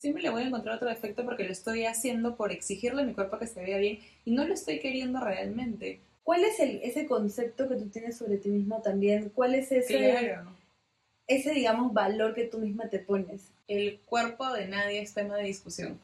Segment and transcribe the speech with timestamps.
[0.00, 3.12] siempre le voy a encontrar otro defecto porque lo estoy haciendo por exigirle a mi
[3.14, 6.00] cuerpo que se vea bien y no lo estoy queriendo realmente.
[6.24, 9.30] ¿Cuál es el, ese concepto que tú tienes sobre ti mismo también?
[9.30, 10.50] ¿Cuál es ese, Claro.
[11.26, 13.52] ese, digamos, valor que tú misma te pones?
[13.68, 16.00] El cuerpo de nadie es tema de discusión.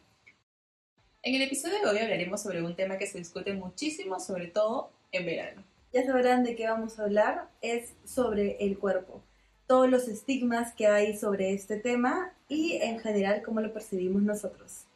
[1.22, 4.90] En el episodio de hoy hablaremos sobre un tema que se discute muchísimo, sobre todo
[5.10, 5.62] en verano.
[5.92, 9.22] Ya sabrán de qué vamos a hablar, es sobre el cuerpo.
[9.66, 14.86] Todos los estigmas que hay sobre este tema y en general cómo lo percibimos nosotros.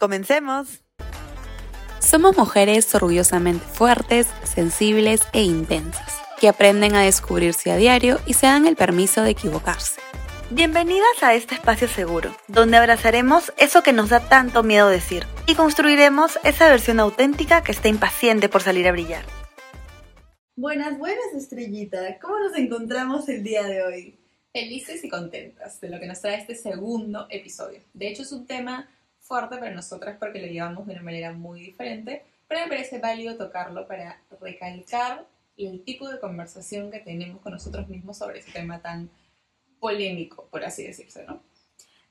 [0.00, 0.82] Comencemos.
[2.00, 8.46] Somos mujeres orgullosamente fuertes, sensibles e intensas, que aprenden a descubrirse a diario y se
[8.46, 10.00] dan el permiso de equivocarse.
[10.50, 15.54] Bienvenidas a este espacio seguro, donde abrazaremos eso que nos da tanto miedo decir y
[15.54, 19.24] construiremos esa versión auténtica que está impaciente por salir a brillar.
[20.58, 22.18] Buenas, buenas estrellita.
[22.18, 24.18] ¿Cómo nos encontramos el día de hoy?
[24.54, 27.82] Felices y contentas de lo que nos trae este segundo episodio.
[27.92, 28.88] De hecho, es un tema
[29.20, 33.36] fuerte para nosotras porque lo llevamos de una manera muy diferente, pero me parece válido
[33.36, 35.26] tocarlo para recalcar
[35.58, 39.10] el tipo de conversación que tenemos con nosotros mismos sobre ese tema tan
[39.78, 41.42] polémico, por así decirse, ¿no?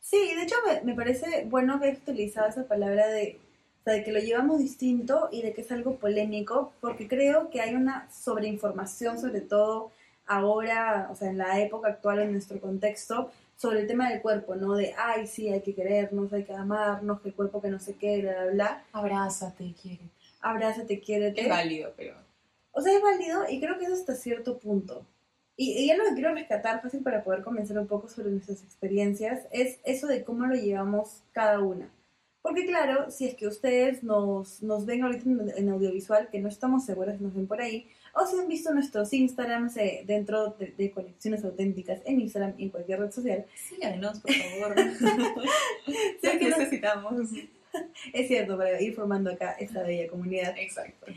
[0.01, 3.39] Sí, de hecho me, me parece bueno que hayas utilizado esa palabra de,
[3.85, 7.61] sea, de que lo llevamos distinto y de que es algo polémico, porque creo que
[7.61, 9.91] hay una sobreinformación, sobre todo
[10.25, 14.55] ahora, o sea, en la época actual, en nuestro contexto, sobre el tema del cuerpo,
[14.55, 14.75] ¿no?
[14.75, 17.95] De, ay, sí, hay que querernos, hay que amarnos, que el cuerpo que no sé
[17.95, 18.83] qué, bla, bla, bla.
[18.91, 20.09] Abrázate, quiere.
[20.41, 21.41] Abrázate, quiérete.
[21.41, 22.15] Es válido, pero
[22.71, 25.05] O sea, es válido y creo que es hasta cierto punto.
[25.57, 28.61] Y, y ya lo que quiero rescatar, fácil para poder comenzar un poco sobre nuestras
[28.63, 31.89] experiencias, es eso de cómo lo llevamos cada una.
[32.45, 36.47] Porque claro, si es que ustedes nos, nos ven ahorita en, en audiovisual, que no
[36.47, 40.51] estamos seguras si nos ven por ahí, o si han visto nuestros Instagrams eh, dentro
[40.59, 44.75] de, de Conexiones Auténticas en Instagram y en cualquier red social, síganos, por favor.
[46.21, 47.13] Sí, que necesitamos.
[48.13, 50.53] es cierto, para ir formando acá esta bella comunidad.
[50.57, 51.07] Exacto.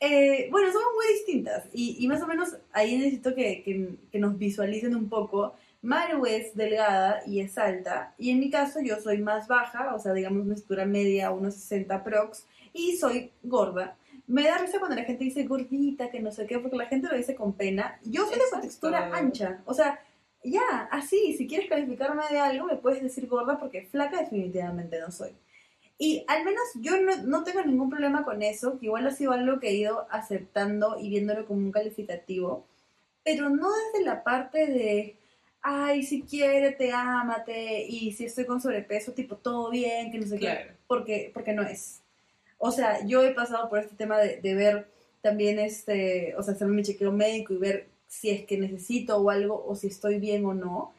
[0.00, 4.18] Eh, bueno, somos muy distintas y, y más o menos ahí necesito que, que- que
[4.18, 5.54] nos visualicen un poco.
[5.86, 10.00] Maru es delgada y es alta y en mi caso yo soy más baja, o
[10.00, 13.96] sea, digamos una estatura media, unos 60 prox y soy gorda.
[14.26, 17.06] Me da risa cuando la gente dice gordita, que no sé qué, porque la gente
[17.08, 18.00] lo dice con pena.
[18.02, 18.66] Yo soy de Exacto.
[18.66, 20.00] textura ancha, o sea,
[20.42, 25.12] ya, así, si quieres calificarme de algo me puedes decir gorda porque flaca definitivamente no
[25.12, 25.36] soy.
[25.98, 29.30] Y al menos yo no, no tengo ningún problema con eso, que igual ha sido
[29.30, 32.66] algo que he ido aceptando y viéndolo como un calificativo,
[33.22, 35.16] pero no desde la parte de,
[35.68, 40.26] ay, si quiere, te ámate, y si estoy con sobrepeso, tipo, todo bien, que no
[40.26, 42.02] sé qué, porque, porque no es.
[42.58, 44.86] O sea, yo he pasado por este tema de, de ver
[45.22, 49.28] también, este, o sea, hacerme mi chequeo médico y ver si es que necesito o
[49.28, 50.92] algo, o si estoy bien o no.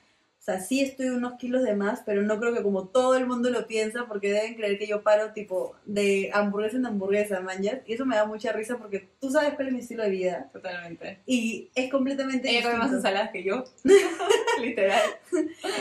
[0.48, 3.28] O sea, sí estoy unos kilos de más, pero no creo que como todo el
[3.28, 7.80] mundo lo piensa, porque deben creer que yo paro tipo de hamburguesa en hamburguesa, manjas.
[7.86, 10.50] Y eso me da mucha risa porque tú sabes cuál es mi estilo de vida.
[10.54, 11.20] Totalmente.
[11.26, 13.66] Y es completamente Ella come más ensaladas que yo.
[14.62, 15.02] Literal.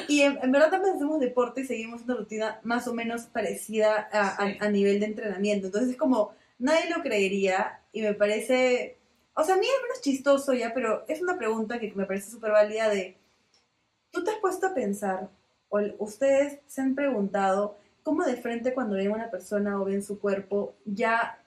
[0.09, 4.09] Y en, en verdad también hacemos deporte y seguimos una rutina más o menos parecida
[4.13, 5.67] a, a nivel de entrenamiento.
[5.67, 8.99] Entonces es como, nadie lo creería y me parece,
[9.35, 12.33] o sea, a mí es menos chistoso ya, pero es una pregunta que me parece
[12.33, 13.17] súper válida de,
[14.17, 15.29] ¿tú te has puesto a pensar,
[15.69, 20.03] o ustedes se han preguntado, cómo de frente cuando ven a una persona o ven
[20.03, 21.43] su cuerpo, ya,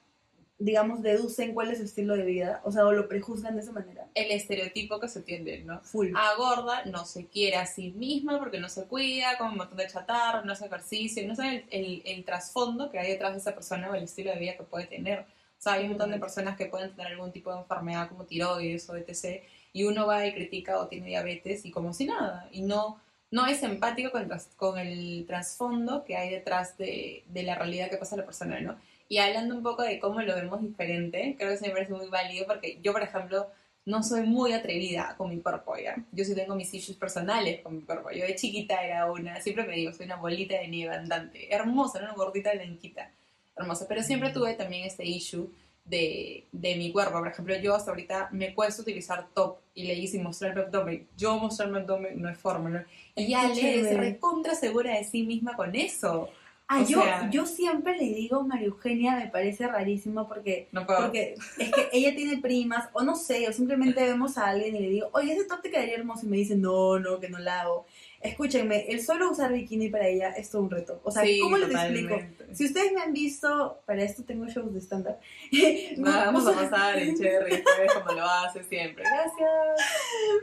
[0.58, 2.62] digamos, deducen cuál es su estilo de vida?
[2.66, 4.08] O sea, o lo prejuzgan de esa manera.
[4.14, 5.80] El estereotipo que se tiende, ¿no?
[5.82, 6.10] Full.
[6.16, 9.78] A gorda no se quiere a sí misma porque no se cuida, come un montón
[9.78, 13.40] de chatarra, no hace ejercicio, no sabe el, el- el trasfondo que hay detrás de
[13.40, 15.20] esa persona o el estilo de vida que puede tener.
[15.22, 18.26] O sea, hay un montón de personas que pueden tener algún tipo de enfermedad como
[18.26, 19.42] tiroides o etc.
[19.74, 22.48] Y uno va y critica o tiene diabetes y como si nada.
[22.52, 23.00] Y no,
[23.32, 27.98] no es empático con, con el trasfondo que hay detrás de, de la realidad que
[27.98, 28.78] pasa a la persona, ¿no?
[29.08, 32.08] Y hablando un poco de cómo lo vemos diferente, creo que eso me parece muy
[32.10, 33.48] válido porque yo, por ejemplo,
[33.86, 35.96] no soy muy atrevida con mi cuerpo, ¿ya?
[36.12, 38.12] Yo sí tengo mis issues personales con mi cuerpo.
[38.12, 41.54] Yo de chiquita era una, siempre me digo, soy una bolita de nieve andante.
[41.54, 42.06] Hermosa, ¿no?
[42.06, 43.10] una gordita blanquita.
[43.56, 43.88] Hermosa.
[43.88, 45.50] Pero siempre tuve también este issue
[45.86, 47.20] de, de mi cuerpo.
[47.20, 51.08] Por ejemplo, yo hasta ahorita me cuesta utilizar top y le hice mostrar mi abdomen.
[51.18, 52.84] Yo mostrar mi abdomen no es forma, ¿no?
[53.16, 56.30] Y Ale es recontra segura de sí misma con eso.
[56.72, 61.34] Ah, yo, sea- yo siempre le digo María Eugenia, me parece rarísimo porque, No porque
[61.58, 64.90] es que ella tiene primas, o no sé, o simplemente vemos a alguien y le
[64.90, 67.62] digo, oye, ese top te quedaría hermoso, y me dice, no, no, que no la
[67.62, 67.88] hago.
[68.22, 71.00] Escúchenme, el solo usar bikini para ella es todo un reto.
[71.04, 72.18] O sea, Sí, ¿cómo les explico?
[72.54, 75.18] Si ustedes me han visto, para esto tengo shows de stand-up.
[75.98, 77.64] No, vamos a pasar el cherry
[77.94, 79.04] como lo hace siempre.
[79.04, 79.50] Gracias.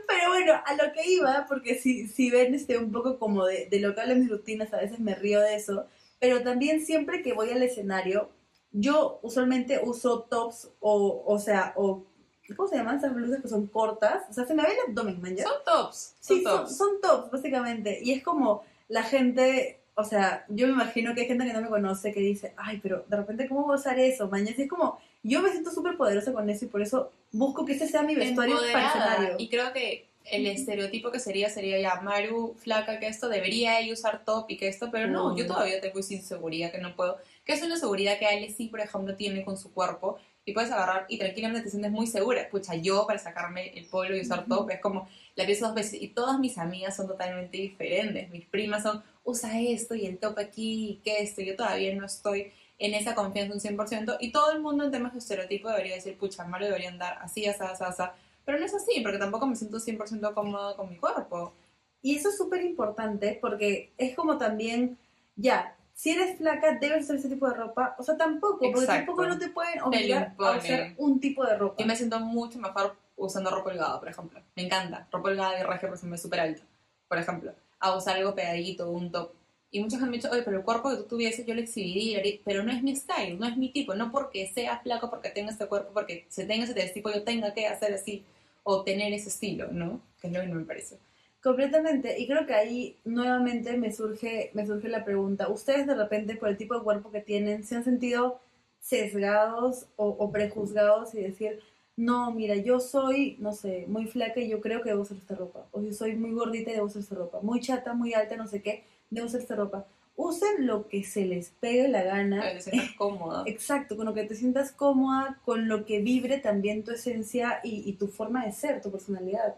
[0.07, 3.67] Pero bueno, a lo que iba, porque si, si ven este, un poco como de,
[3.69, 5.85] de lo que hablan mis rutinas, a veces me río de eso,
[6.19, 8.31] pero también siempre que voy al escenario,
[8.71, 12.05] yo usualmente uso tops o, o sea, o,
[12.55, 14.23] ¿cómo se llaman esas blusas que son cortas?
[14.29, 15.37] O sea, se me ve el abdomen, man.
[15.37, 16.15] Son tops.
[16.19, 16.77] Son Sí, son, tops.
[16.77, 17.99] son tops, básicamente.
[18.01, 21.61] Y es como la gente, o sea, yo me imagino que hay gente que no
[21.61, 24.55] me conoce que dice, ay, pero de repente, ¿cómo voy a usar eso, mañana?
[24.57, 27.87] Es como, yo me siento súper poderosa con eso y por eso busco que ese
[27.87, 29.35] sea mi vestuario escenario.
[29.37, 33.93] Y creo que el estereotipo que sería sería ya Maru flaca que esto debería ella
[33.93, 35.37] usar top y que esto, pero no, Mm.
[35.37, 38.67] yo todavía tengo esa inseguridad que no puedo, que es una seguridad que Ale sí,
[38.67, 40.17] por ejemplo, tiene con su cuerpo
[40.47, 42.47] y puedes agarrar y tranquilamente te sientes muy segura.
[42.49, 46.01] Pucha, yo para sacarme el polo y usar top es como la pienso dos veces
[46.01, 48.29] y todas mis amigas son totalmente diferentes.
[48.29, 51.41] Mis primas son, usa esto y el top aquí y que esto.
[51.41, 55.11] Yo todavía no estoy en esa confianza un 100% y todo el mundo en temas
[55.11, 58.03] de estereotipo debería decir, pucha, Maru debería andar así, así, así, así.
[58.45, 61.53] Pero no es así, porque tampoco me siento 100% cómoda con mi cuerpo.
[62.01, 64.97] Y eso es súper importante porque es como también,
[65.35, 67.95] ya, si eres flaca, debes usar ese tipo de ropa.
[67.97, 68.93] O sea, tampoco, porque Exacto.
[68.93, 70.57] tampoco no te pueden obligar a imponen.
[70.59, 71.75] usar un tipo de ropa.
[71.81, 74.39] Yo me siento mucho mejor usando ropa holgada, por ejemplo.
[74.55, 75.07] Me encanta.
[75.11, 76.61] Ropa holgada y regia porque se me ve súper alta,
[77.07, 77.51] por ejemplo.
[77.79, 79.31] A usar algo pegadito, un top.
[79.71, 82.61] Y muchos han dicho, oye, pero el cuerpo que tú tuvieses yo lo exhibiría, pero
[82.61, 83.95] no es mi style, no es mi tipo.
[83.95, 87.55] No porque sea flaco, porque tenga este cuerpo, porque se tenga ese tipo, yo tenga
[87.55, 88.23] que hacer así
[88.61, 89.99] o tener ese estilo, ¿no?
[90.21, 90.99] Que es lo que no me parece.
[91.47, 92.19] Completamente.
[92.19, 95.47] Y creo que ahí nuevamente me surge, me surge la pregunta.
[95.47, 98.41] ¿Ustedes de repente, por el tipo de cuerpo que tienen, se han sentido
[98.81, 101.61] sesgados o, o prejuzgados y decir,
[101.95, 105.35] no, mira, yo soy, no sé, muy flaca y yo creo que debo usar esta
[105.35, 105.67] ropa?
[105.71, 107.39] O si soy muy gordita y debo usar esta ropa.
[107.41, 109.87] Muy chata, muy alta, no sé qué, debo usar esta ropa.
[110.17, 112.39] Usen lo que se les pegue la gana.
[112.39, 113.43] Para que te sientas cómoda.
[113.47, 117.89] Exacto, con lo que te sientas cómoda, con lo que vibre también tu esencia y,
[117.89, 119.55] y tu forma de ser, tu personalidad.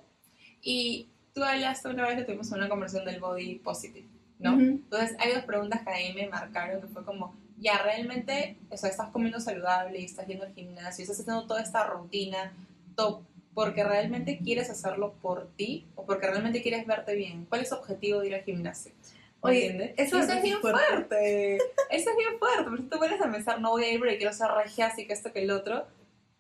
[0.61, 4.05] Y tú hablaste una vez que tuvimos una conversación del body positive,
[4.39, 4.53] ¿no?
[4.53, 4.61] Ujú.
[4.61, 8.89] Entonces hay dos preguntas que ahí me marcaron, que fue como, ya realmente, o sea,
[8.89, 12.53] estás comiendo saludable y estás yendo al gimnasio y estás haciendo toda esta rutina
[12.95, 13.21] top,
[13.53, 17.45] porque realmente quieres hacerlo por ti o porque realmente quieres verte bien.
[17.49, 18.91] ¿Cuál es tu objetivo de ir al gimnasio?
[19.43, 19.93] ¿Me Oye, entiendes?
[19.97, 20.79] eso eso es bien fuerte.
[20.79, 21.55] fuerte.
[21.89, 22.63] Eso es bien fuerte.
[22.65, 25.05] Pero si tú vuelves a pensar, no voy a ir porque quiero ser regia, así
[25.07, 25.85] que esto que el otro.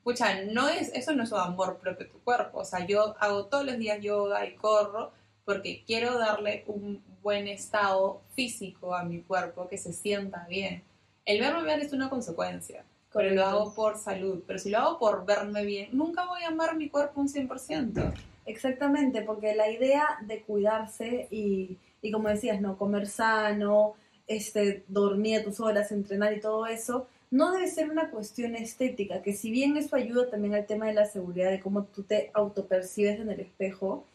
[0.09, 2.61] Pucha, no es, eso no es un amor propio de tu cuerpo.
[2.61, 5.11] O sea, yo hago todos los días yoga y corro
[5.45, 10.81] porque quiero darle un buen estado físico a mi cuerpo, que se sienta bien.
[11.25, 12.83] El verme bien es una consecuencia,
[13.13, 14.41] pero lo hago por salud.
[14.47, 18.11] Pero si lo hago por verme bien, nunca voy a amar mi cuerpo un 100%.
[18.47, 23.93] Exactamente, porque la idea de cuidarse y, y como decías, no comer sano,
[24.25, 29.21] este, dormir a tus horas, entrenar y todo eso, no debe ser una cuestión estética,
[29.21, 32.31] que si bien eso ayuda también al tema de la seguridad, de cómo tú te
[32.33, 34.05] autopercibes en el espejo,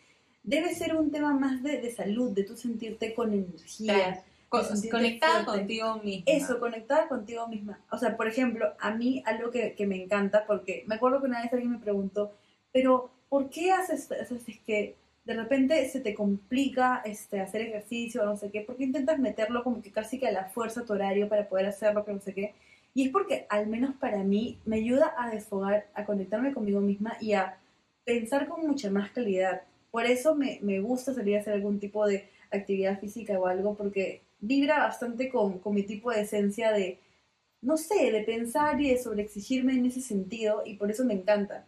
[0.42, 4.22] debe ser un tema más de, de salud, de tú sentirte con energía.
[4.48, 5.60] Con- sentirte conectada fuerte.
[5.60, 6.24] contigo misma.
[6.26, 7.80] Eso, conectada contigo misma.
[7.90, 11.26] O sea, por ejemplo, a mí algo que, que me encanta, porque me acuerdo que
[11.26, 12.32] una vez alguien me preguntó,
[12.72, 18.22] pero ¿por qué haces, haces es que de repente se te complica este, hacer ejercicio
[18.22, 18.60] o no sé qué?
[18.60, 21.48] ¿Por qué intentas meterlo como que casi que a la fuerza a tu horario para
[21.48, 22.54] poder hacerlo, que no sé qué?
[22.94, 27.16] Y es porque, al menos para mí, me ayuda a desfogar, a conectarme conmigo misma
[27.20, 27.58] y a
[28.04, 29.62] pensar con mucha más calidad.
[29.90, 33.76] Por eso me, me gusta salir a hacer algún tipo de actividad física o algo,
[33.76, 37.00] porque vibra bastante con, con mi tipo de esencia de,
[37.60, 41.66] no sé, de pensar y de sobreexigirme en ese sentido, y por eso me encanta.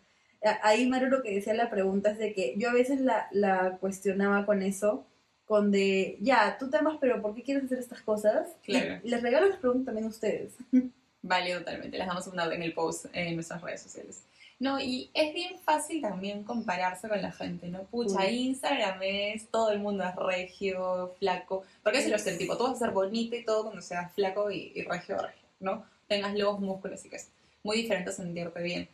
[0.62, 3.78] Ahí, Maru, lo que decía la pregunta es de que yo a veces la, la
[3.80, 5.06] cuestionaba con eso,
[5.44, 8.48] con de, ya, tú te amas, pero ¿por qué quieres hacer estas cosas?
[8.62, 9.00] Claro.
[9.02, 10.56] Y les regalo las preguntas también a ustedes.
[11.26, 11.98] Vale, totalmente.
[11.98, 14.22] Les damos una en el post en nuestras redes sociales.
[14.58, 17.82] No, y es bien fácil también compararse con la gente, ¿no?
[17.84, 18.30] Pucha.
[18.30, 21.64] Instagram es, todo el mundo es regio, flaco.
[21.82, 24.72] Porque es el estereotipo, tú vas a ser bonito y todo cuando seas flaco y,
[24.74, 25.84] y regio, regio, ¿no?
[26.08, 27.28] Tengas los músculos y que es
[27.62, 28.88] muy diferente sentirte bien.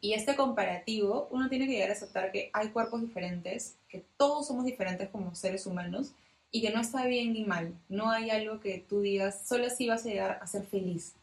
[0.00, 4.46] Y este comparativo, uno tiene que llegar a aceptar que hay cuerpos diferentes, que todos
[4.46, 6.12] somos diferentes como seres humanos
[6.50, 7.72] y que no está bien ni mal.
[7.88, 11.14] No hay algo que tú digas, solo así vas a llegar a ser feliz.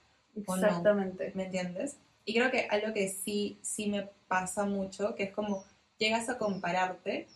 [0.46, 0.68] ¿O no?
[0.68, 1.32] Exactamente.
[1.36, 1.98] ¿Me entiendes?
[2.26, 5.66] Y creo que algo que sí, sí me pasa mucho, que es como
[5.98, 7.28] llegas a compararte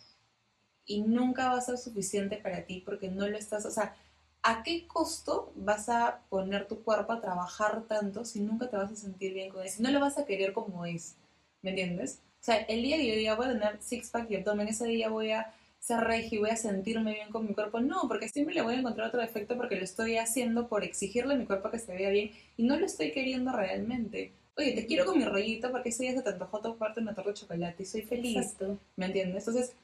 [0.84, 3.96] y nunca va a ser suficiente para ti porque no lo estás, o sea,
[4.42, 8.92] ¿a qué costo vas a poner tu cuerpo a trabajar tanto si nunca te vas
[8.92, 9.68] a sentir bien con él?
[9.68, 11.16] Si no lo vas a querer como es,
[11.62, 12.20] ¿me entiendes?
[12.40, 14.86] O sea, el día que yo diga voy a tener six pack y abdomen, ese
[14.86, 15.52] día voy a
[15.86, 17.80] ser regi, voy a sentirme bien con mi cuerpo.
[17.80, 21.34] No, porque siempre le voy a encontrar otro defecto porque lo estoy haciendo por exigirle
[21.34, 24.32] a mi cuerpo que se vea bien y no lo estoy queriendo realmente.
[24.56, 27.30] Oye, te quiero con mi rollito porque ese día se te antojó tomarte una torta
[27.30, 28.36] de chocolate y soy feliz.
[28.36, 28.78] Exacto.
[28.96, 29.46] ¿Me entiendes?
[29.46, 29.76] Entonces,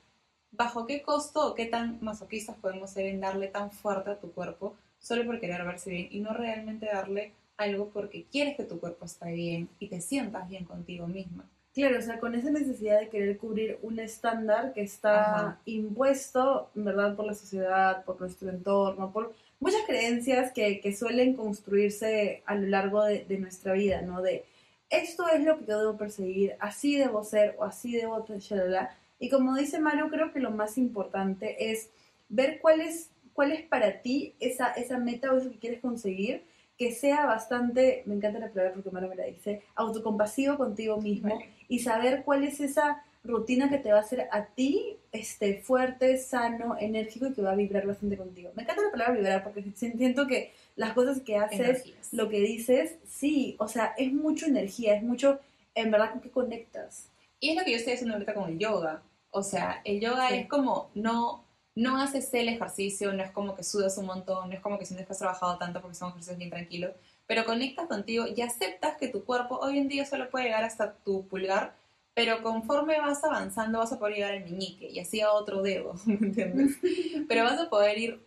[0.51, 4.33] ¿bajo qué costo o qué tan masoquistas podemos ser en darle tan fuerte a tu
[4.33, 8.81] cuerpo solo por querer verse bien y no realmente darle algo porque quieres que tu
[8.81, 11.49] cuerpo esté bien y te sientas bien contigo misma?
[11.75, 15.61] Claro, o sea, con esa necesidad de querer cubrir un estándar que está Ajá.
[15.65, 22.43] impuesto, verdad, por la sociedad, por nuestro entorno, por muchas creencias que, que suelen construirse
[22.45, 24.21] a lo largo de, de nuestra vida, ¿no?
[24.21, 24.45] De
[24.91, 28.95] esto es lo que yo debo perseguir, así debo ser o así debo shalala.
[29.19, 31.89] Y como dice Mario, creo que lo más importante es
[32.29, 36.45] ver cuál es, cuál es para ti esa, esa meta o eso que quieres conseguir,
[36.77, 41.35] que sea bastante, me encanta la palabra porque Mario me la dice, autocompasivo contigo mismo
[41.35, 41.49] Vale.
[41.73, 46.19] Y saber cuál es esa rutina que te va a hacer a ti este, fuerte,
[46.19, 48.51] sano, enérgico y que va a vibrar bastante contigo.
[48.55, 52.13] Me encanta la palabra vibrar porque si- siento que las cosas que haces, Energías.
[52.13, 55.39] lo que dices, sí, o sea, es mucho energía, es mucho,
[55.75, 57.09] en verdad, con qué conectas.
[57.41, 59.03] Y es lo que yo estoy haciendo ahorita con el yoga.
[59.31, 60.35] O sea, el yoga Sí.
[60.37, 64.55] es como no, no haces el ejercicio, no es como que sudas un montón, no
[64.55, 66.93] es como que sientes que has trabajado tanto porque son ejercicios bien tranquilos,
[67.33, 70.93] pero conectas contigo y aceptas que tu cuerpo hoy en día solo puede llegar hasta
[70.93, 71.75] tu pulgar,
[72.13, 75.95] pero conforme vas avanzando vas a poder llegar al meñique y así a otro dedo,
[76.05, 76.77] ¿me entiendes?
[77.31, 78.21] pero vas a poder ir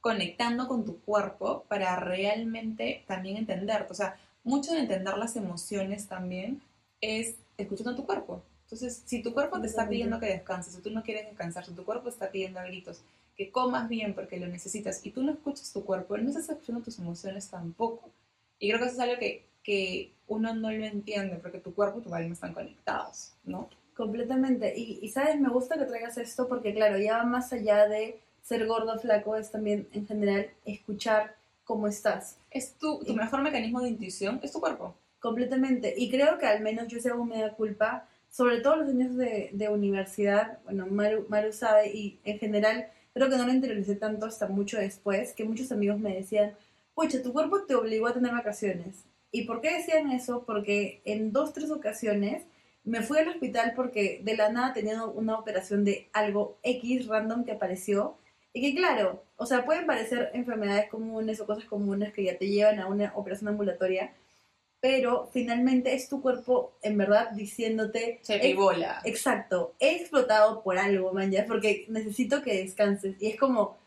[0.00, 3.92] conectando con tu cuerpo para realmente también entenderte.
[3.92, 6.62] O sea, mucho de entender las emociones también
[7.02, 8.42] es escuchando a tu cuerpo.
[8.62, 11.74] Entonces, si tu cuerpo te está pidiendo que descanses, si tú no quieres descansar, si
[11.74, 13.02] tu cuerpo está pidiendo a gritos
[13.36, 16.82] que comas bien porque lo necesitas y tú no escuchas tu cuerpo, no estás escuchando
[16.82, 18.10] tus emociones tampoco.
[18.62, 21.98] Y creo que eso es algo que, que uno no lo entiende porque tu cuerpo
[21.98, 23.68] y tu alma están conectados, ¿no?
[23.96, 24.72] Completamente.
[24.76, 28.20] Y, y, sabes, me gusta que traigas esto porque, claro, ya va más allá de
[28.40, 32.38] ser gordo o flaco, es también en general escuchar cómo estás.
[32.52, 34.94] Es tu, tu mejor mecanismo de intuición, es tu cuerpo.
[35.18, 35.92] Completamente.
[35.96, 39.50] Y creo que al menos yo se hago media culpa, sobre todo los años de,
[39.52, 44.26] de universidad, bueno, Maru, Maru sabe, y en general creo que no lo interioricé tanto
[44.26, 46.54] hasta mucho después, que muchos amigos me decían,
[46.94, 49.04] pucha, tu cuerpo te obligó a tener vacaciones.
[49.30, 50.44] ¿Y por qué decían eso?
[50.44, 52.44] Porque en dos, tres ocasiones
[52.84, 57.44] me fui al hospital porque de la nada tenía una operación de algo X random
[57.44, 58.18] que apareció.
[58.52, 62.48] Y que claro, o sea, pueden parecer enfermedades comunes o cosas comunes que ya te
[62.48, 64.12] llevan a una operación ambulatoria,
[64.80, 68.20] pero finalmente es tu cuerpo en verdad diciéndote...
[68.22, 69.00] Che, bola.
[69.04, 73.14] Exacto, he explotado por algo, man, ya, porque necesito que descanses.
[73.22, 73.78] Y es como,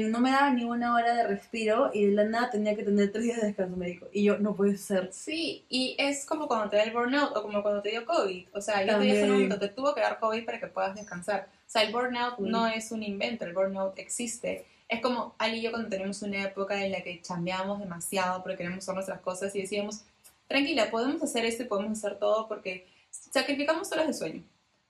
[0.00, 3.12] no me daba ni una hora de respiro y de la nada tenía que tener
[3.12, 4.06] tres días de descanso médico.
[4.12, 5.10] Y yo, no puede ser.
[5.12, 8.46] Sí, y es como cuando te da el burnout o como cuando te dio COVID.
[8.54, 9.32] O sea, yo te dije También.
[9.32, 11.48] momento, te tuvo que dar COVID para que puedas descansar.
[11.66, 14.64] O sea, el burnout no es un invento, el burnout existe.
[14.88, 18.58] Es como Ali y yo cuando tenemos una época en la que chambeamos demasiado porque
[18.58, 20.04] queremos hacer nuestras cosas y decíamos,
[20.48, 24.42] tranquila, podemos hacer esto y podemos hacer todo porque sacrificamos horas de sueño.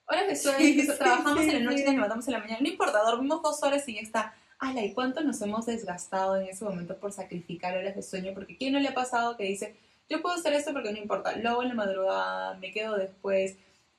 [0.07, 1.85] Horas de sueño, sí, trabajamos sí, en la noche y sí.
[1.87, 2.59] nos levantamos en la mañana.
[2.61, 4.35] No importa, dormimos dos horas y ya está.
[4.63, 8.31] Ala, ¿y cuánto nos hemos desgastado en ese momento por sacrificar horas de sueño?
[8.33, 9.75] Porque ¿quién no le ha pasado que dice,
[10.09, 13.57] yo puedo hacer esto porque no importa, luego en la madrugada, me quedo después?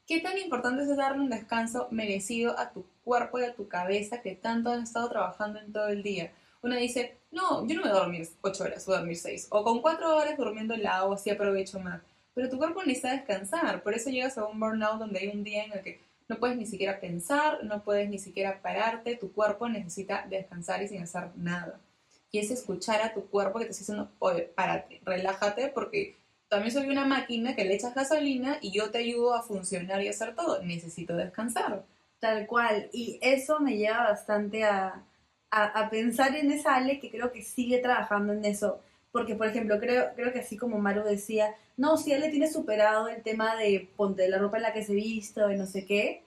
[0.08, 4.22] ¿Qué tan importante es darle un descanso merecido a tu cuerpo y a tu cabeza
[4.22, 6.32] que tanto han estado trabajando en todo el día?
[6.62, 9.48] Uno dice, no, yo no voy a dormir ocho horas, voy a dormir seis.
[9.50, 12.01] O con cuatro horas durmiendo el agua, así aprovecho más.
[12.34, 15.65] Pero tu cuerpo necesita descansar, por eso llegas a un burnout donde hay un día
[15.65, 19.67] en el que no puedes ni siquiera pensar, no puedes ni siquiera pararte, tu cuerpo
[19.69, 21.79] necesita descansar y sin hacer nada.
[22.31, 26.15] Y es escuchar a tu cuerpo que te está diciendo, oye, párate, relájate, porque
[26.47, 30.07] también soy una máquina que le echas gasolina y yo te ayudo a funcionar y
[30.07, 30.61] hacer todo.
[30.63, 31.83] Necesito descansar.
[32.19, 32.89] Tal cual.
[32.93, 35.03] Y eso me lleva bastante a,
[35.51, 38.79] a, a pensar en esa Ale que creo que sigue trabajando en eso.
[39.13, 43.08] Porque, por ejemplo, creo, creo que así como Maru decía, no, si Ale tiene superado
[43.08, 46.24] el tema de ponte la ropa en la que se viste y no sé qué,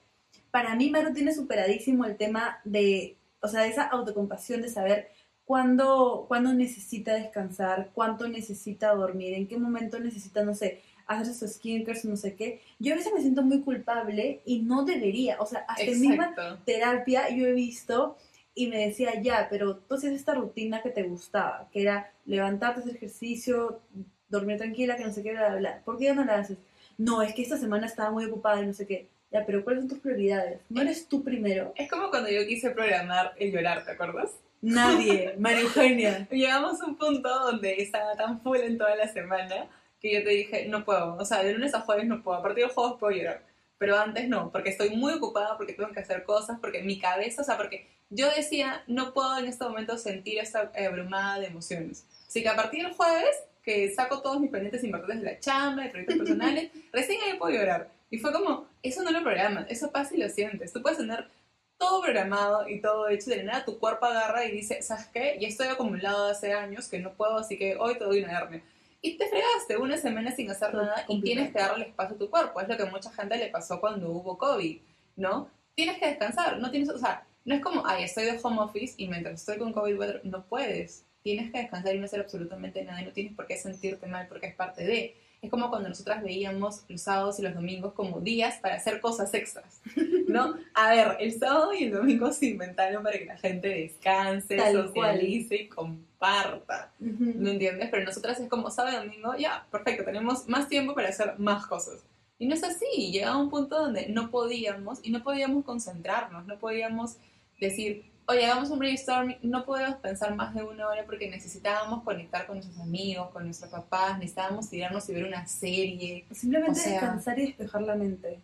[0.52, 5.08] para mí Maru tiene superadísimo el tema de, o sea, de esa autocompasión de saber
[5.44, 11.48] cuándo, cuándo necesita descansar, cuánto necesita dormir, en qué momento necesita, no sé, hacer su
[11.48, 12.60] skincare, no sé qué.
[12.78, 16.34] Yo a veces me siento muy culpable y no debería, o sea, hasta en misma
[16.64, 18.16] terapia yo he visto
[18.56, 22.80] y me decía, ya, pero tú hacías esta rutina que te gustaba, que era levantarte,
[22.80, 23.82] hacer ejercicio,
[24.30, 25.82] dormir tranquila, que no sé qué, bla.
[25.84, 26.56] ¿Por qué ya no la haces?
[26.96, 29.08] No, es que esta semana estaba muy ocupada y no sé qué.
[29.30, 30.60] Ya, pero ¿cuáles son tus prioridades?
[30.70, 31.74] ¿No eres tú primero?
[31.76, 34.30] Es como cuando yo quise programar el llorar, ¿te acuerdas?
[34.62, 36.26] Nadie, María Eugenia.
[36.30, 39.68] Llegamos a un punto donde estaba tan full en toda la semana
[40.00, 41.16] que yo te dije, no puedo.
[41.16, 42.38] O sea, de lunes a jueves no puedo.
[42.38, 43.42] A partir del jueves puedo llorar.
[43.78, 47.42] Pero antes no, porque estoy muy ocupada, porque tengo que hacer cosas, porque mi cabeza,
[47.42, 52.06] o sea, porque yo decía, no puedo en este momento sentir esta abrumada de emociones.
[52.26, 55.82] Así que a partir del jueves, que saco todos mis pendientes importantes de la chamba,
[55.82, 57.90] de proyectos personales, recién ahí puedo llorar.
[58.10, 60.72] Y fue como, eso no lo programas, eso pasa y lo sientes.
[60.72, 61.28] Tú puedes tener
[61.76, 65.36] todo programado y todo hecho, de nada tu cuerpo agarra y dice, ¿sabes qué?
[65.40, 68.62] Ya estoy acumulado hace años que no puedo, así que hoy te doy una hernia.
[69.00, 72.30] Y te fregaste una semana sin hacer nada y tienes que darle espacio a tu
[72.30, 72.60] cuerpo.
[72.60, 74.78] Es lo que a mucha gente le pasó cuando hubo COVID,
[75.16, 75.50] ¿no?
[75.74, 78.94] Tienes que descansar, no tienes, o sea, no es como, ay, estoy de home office
[78.96, 81.04] y mientras estoy con COVID, no puedes.
[81.22, 84.26] Tienes que descansar y no hacer absolutamente nada y no tienes por qué sentirte mal
[84.28, 85.16] porque es parte de.
[85.42, 89.32] Es como cuando nosotras veíamos los sábados y los domingos como días para hacer cosas
[89.34, 89.80] extras,
[90.28, 90.56] ¿no?
[90.74, 95.54] A ver, el sábado y el domingo se inventaron para que la gente descanse, socialice
[95.56, 95.68] y
[96.16, 97.88] comparta, ¿no entiendes?
[97.90, 101.66] Pero nosotras es como sábado y domingo, ya, perfecto, tenemos más tiempo para hacer más
[101.66, 102.02] cosas.
[102.38, 106.58] Y no es así, llegaba un punto donde no podíamos y no podíamos concentrarnos, no
[106.58, 107.16] podíamos
[107.60, 112.46] decir, oye, hagamos un brainstorming, no podemos pensar más de una hora porque necesitábamos conectar
[112.46, 116.26] con nuestros amigos, con nuestros papás, necesitábamos tirarnos y ver una serie.
[116.32, 118.40] Simplemente descansar y despejar la mente.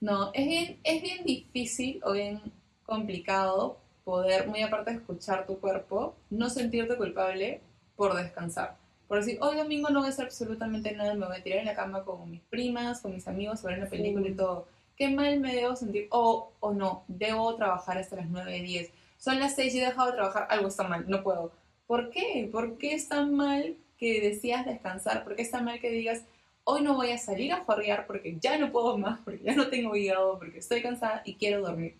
[0.00, 2.40] No, es bien, es bien difícil o bien
[2.84, 7.60] complicado poder, muy aparte de escuchar tu cuerpo, no sentirte culpable
[7.96, 8.76] por descansar.
[9.08, 11.66] Por decir, hoy domingo no voy a hacer absolutamente nada, me voy a tirar en
[11.66, 14.68] la cama con mis primas, con mis amigos, a ver una película y todo.
[14.96, 19.40] Qué mal me debo sentir, o, o no, debo trabajar hasta las 9, 10 son
[19.40, 21.52] las 6 y he dejado de trabajar, algo está mal, no puedo.
[21.86, 22.48] ¿Por qué?
[22.52, 25.24] ¿Por qué está mal que decías descansar?
[25.24, 26.22] ¿Por qué está mal que digas,
[26.64, 29.68] hoy no voy a salir a jugar porque ya no puedo más, porque ya no
[29.68, 31.96] tengo hígado, porque estoy cansada y quiero dormir?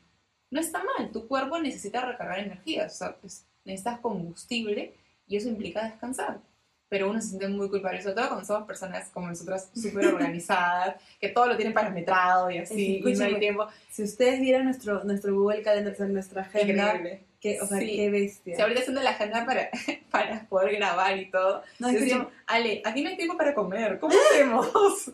[0.50, 4.94] No está mal, tu cuerpo necesita recargar energía, o sea, pues, necesitas combustible
[5.26, 6.40] y eso implica descansar
[6.88, 10.96] pero uno se siente muy culpable, sobre todo cuando somos personas como nosotras súper organizadas,
[11.20, 13.66] que todo lo tienen parametrado y así, y no hay tiempo.
[13.90, 17.24] Si ustedes vieran nuestro, nuestro Google Calendar, nuestra agenda, Increíble.
[17.40, 18.56] Que, o sea, qué bestia.
[18.56, 19.68] Si ahorita haciendo la agenda para,
[20.10, 24.14] para poder grabar y todo, no, decimos, Ale, aquí no hay tiempo para comer, ¿cómo
[24.30, 25.12] hacemos?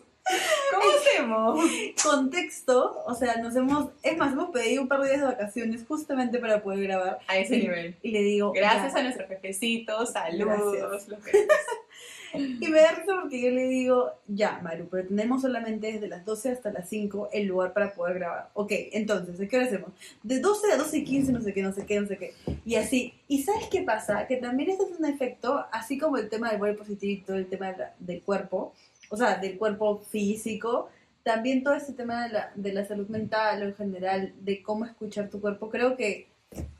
[0.71, 1.71] ¿Cómo hacemos?
[2.01, 5.85] Contexto, o sea, nos hemos, es más, hemos pedido un par de días de vacaciones
[5.87, 7.19] justamente para poder grabar.
[7.27, 7.95] A ese nivel.
[8.01, 11.07] Y le digo, gracias a nuestros jefecitos, saludos.
[12.33, 16.25] y me da risa porque yo le digo, ya, Maru, pero tenemos solamente desde las
[16.25, 18.49] 12 hasta las 5 el lugar para poder grabar.
[18.53, 19.91] Ok, entonces, ¿qué hora hacemos?
[20.23, 22.33] De 12 a 12 y 15, no sé qué, no sé qué, no sé qué.
[22.65, 23.13] Y así.
[23.27, 24.27] ¿Y sabes qué pasa?
[24.27, 27.37] Que también esto es un efecto, así como el tema del body positive y todo
[27.37, 28.73] el tema del cuerpo,
[29.13, 30.89] o sea, del cuerpo físico,
[31.21, 35.29] también todo este tema de la, de la salud mental en general, de cómo escuchar
[35.29, 36.29] tu cuerpo, creo que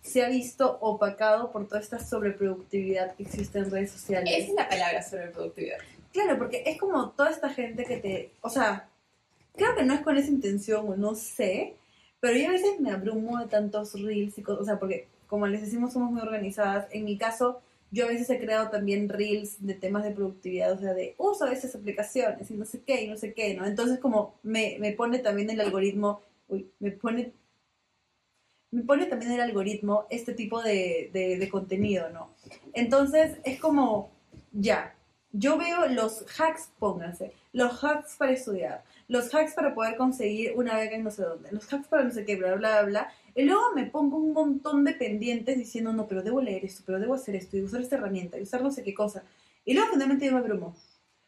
[0.01, 4.33] se ha visto opacado por toda esta sobreproductividad que existe en redes sociales.
[4.35, 5.77] Esa es la palabra sobreproductividad.
[6.11, 8.89] Claro, porque es como toda esta gente que te, o sea,
[9.55, 11.75] creo que no es con esa intención o no sé,
[12.19, 15.45] pero yo a veces me abrumo de tantos reels y cosas, o sea, porque como
[15.45, 17.61] les decimos somos muy organizadas, en mi caso
[17.93, 21.45] yo a veces he creado también reels de temas de productividad, o sea, de uso
[21.45, 23.67] de esas aplicaciones y no sé qué y no sé qué, ¿no?
[23.67, 27.33] Entonces como me, me pone también el algoritmo, uy, me pone,
[28.71, 32.31] me pone también el algoritmo este tipo de, de, de contenido, ¿no?
[32.73, 34.09] Entonces es como,
[34.51, 34.95] ya,
[35.31, 40.79] yo veo los hacks, pónganse, los hacks para estudiar, los hacks para poder conseguir una
[40.79, 43.43] beca en no sé dónde, los hacks para no sé qué, bla, bla, bla, y
[43.43, 47.13] luego me pongo un montón de pendientes diciendo, no, pero debo leer esto, pero debo
[47.15, 49.23] hacer esto, y usar esta herramienta, y usar no sé qué cosa.
[49.65, 50.75] Y luego finalmente yo me abrumo.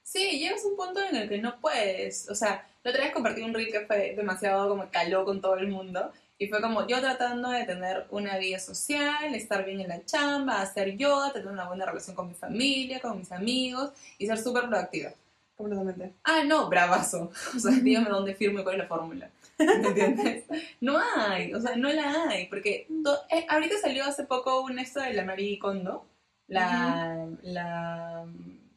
[0.03, 2.29] Sí, llegas a un punto en el que no puedes.
[2.29, 5.55] O sea, la otra vez compartí un reel que fue demasiado como caló con todo
[5.57, 6.11] el mundo.
[6.37, 10.61] Y fue como yo tratando de tener una vida social, estar bien en la chamba,
[10.61, 14.67] hacer yoga, tener una buena relación con mi familia, con mis amigos y ser súper
[14.67, 15.11] productiva.
[15.55, 16.13] Completamente.
[16.23, 17.31] Ah, no, bravazo.
[17.55, 19.29] O sea, dígame dónde firmo y cuál es la fórmula.
[19.59, 20.43] ¿Me entiendes?
[20.81, 22.87] No hay, o sea, no la hay, porque
[23.29, 26.05] eh, ahorita salió hace poco un esto de la Marie Kondo,
[26.47, 28.25] la, la,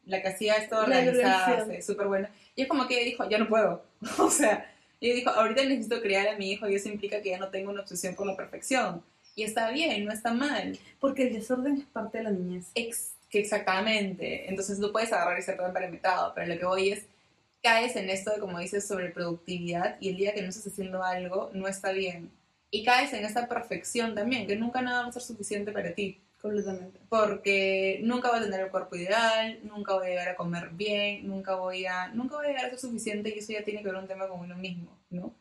[0.05, 3.83] la que hacía esto organizada, súper buena, y es como que dijo, ya no puedo,
[4.19, 7.39] o sea, y dijo, ahorita necesito criar a mi hijo y eso implica que ya
[7.39, 9.03] no tengo una obsesión por la perfección,
[9.39, 10.77] y está bien, no está mal.
[10.99, 12.71] Porque el desorden es parte de la niñez.
[13.31, 17.05] exactamente, entonces tú puedes agarrar y ser todo parametrado, pero lo que voy es
[17.61, 21.03] caes en esto de, como dices, sobre productividad y el día que no estás haciendo
[21.03, 22.31] algo no está bien.
[22.71, 26.21] Y caes en esta perfección también, que nunca nada va a ser suficiente para ti.
[26.41, 26.99] Completamente.
[27.09, 31.27] Porque nunca voy a tener el cuerpo ideal, nunca voy a llegar a comer bien,
[31.27, 33.87] nunca voy a, nunca voy a llegar a ser suficiente y eso ya tiene que
[33.87, 35.33] ver un tema con uno mismo, ¿no?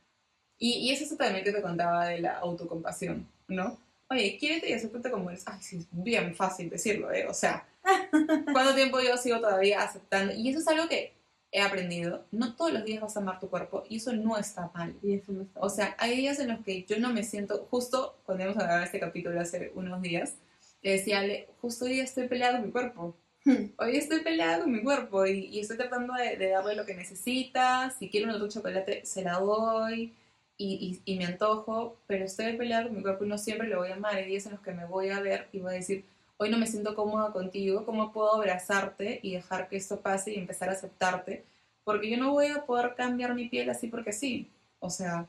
[0.58, 3.78] Y, y es eso también que te contaba de la autocompasión, ¿no?
[4.10, 5.44] Oye, quiérete y acéptate como eres.
[5.46, 7.26] Ay, sí, es bien fácil decirlo, ¿eh?
[7.28, 7.68] O sea,
[8.52, 10.32] ¿cuánto tiempo yo sigo todavía aceptando?
[10.34, 11.12] Y eso es algo que
[11.52, 14.70] he aprendido, no todos los días vas a amar tu cuerpo y eso no está
[14.74, 14.96] mal.
[15.02, 17.66] Y eso no está O sea, hay días en los que yo no me siento,
[17.70, 20.34] justo cuando hemos grabado este capítulo hace unos días,
[20.82, 23.16] le decía, Ale, justo hoy estoy peleada con mi cuerpo.
[23.46, 23.72] mal.
[23.78, 26.94] Hoy estoy peleada con mi cuerpo y, y estoy tratando de, de darle lo que
[26.94, 27.90] necesita.
[27.98, 30.14] Si quiero un otro chocolate, se la doy
[30.56, 33.78] y, y, y me antojo, pero estoy peleada con mi cuerpo y no siempre lo
[33.78, 34.16] voy a amar.
[34.16, 36.04] Hay días en los que me voy a ver y voy a decir,
[36.38, 40.38] hoy no me siento cómoda contigo, ¿cómo puedo abrazarte y dejar que esto pase y
[40.38, 41.44] empezar a aceptarte?
[41.84, 44.50] Porque yo no voy a poder cambiar mi piel así porque sí.
[44.78, 45.26] O sea,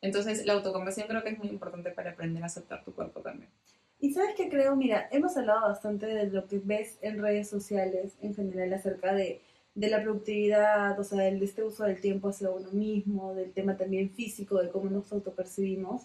[0.00, 3.50] entonces la autocompasión creo que es muy importante para aprender a aceptar tu cuerpo también.
[3.98, 8.14] Y sabes que creo, mira, hemos hablado bastante de lo que ves en redes sociales
[8.20, 9.40] en general acerca de,
[9.74, 13.76] de la productividad, o sea, de este uso del tiempo hacia uno mismo, del tema
[13.76, 16.02] también físico, de cómo nos autopercibimos,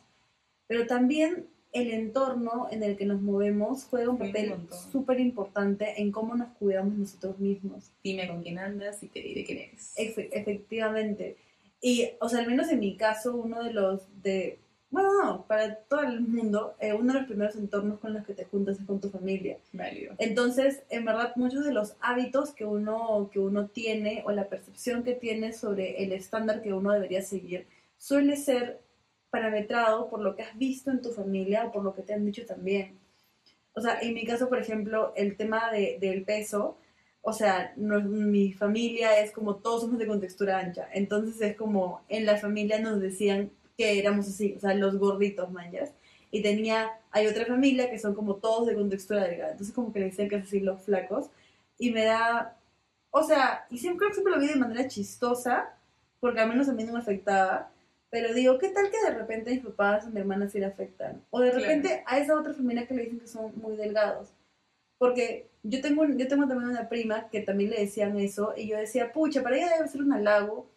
[0.68, 4.56] pero también el entorno en el que nos movemos juega un papel
[4.92, 7.92] súper importante en cómo nos cuidamos nosotros mismos.
[8.04, 9.94] Dime con quién andas y te diré quién eres.
[9.98, 11.38] Efe- efectivamente.
[11.82, 15.76] Y, o sea, al menos en mi caso, uno de los de, bueno, no, para
[15.76, 18.86] todo el mundo, eh, uno de los primeros entornos con los que te juntas es
[18.86, 19.58] con tu familia.
[19.72, 20.14] Válido.
[20.20, 25.04] Entonces, en verdad, muchos de los hábitos que uno, que uno tiene o la percepción
[25.04, 27.66] que tiene sobre el estándar que uno debería seguir
[27.98, 28.82] suele ser
[29.32, 32.26] parametrado por lo que has visto en tu familia o por lo que te han
[32.26, 33.00] dicho también.
[33.74, 36.78] O sea, en mi caso, por ejemplo, el tema de, del peso,
[37.22, 42.26] o sea, mi familia es como todos somos de contextura ancha, entonces es como en
[42.26, 45.94] la familia nos decían que éramos así, o sea, los gorditos, manjas.
[46.32, 50.00] Y tenía, hay otra familia que son como todos de contextura delgada, entonces como que
[50.00, 51.30] le decían que es así los flacos.
[51.78, 52.58] Y me da,
[53.12, 55.74] o sea, y siempre creo que siempre lo vi de manera chistosa,
[56.20, 57.71] porque al menos a mí no me afectaba,
[58.12, 60.66] pero digo, ¿qué tal que de repente a mis papás o mi hermana sí le
[60.66, 61.24] afectan?
[61.32, 61.64] O de Claro.
[61.66, 64.30] repente a esa otra familia que le dicen que son muy delgados.
[64.98, 68.78] Porque yo tengo, yo tengo también una prima que también le decían eso, y yo
[68.78, 70.68] decía, pucha, para ella debe ser un halago,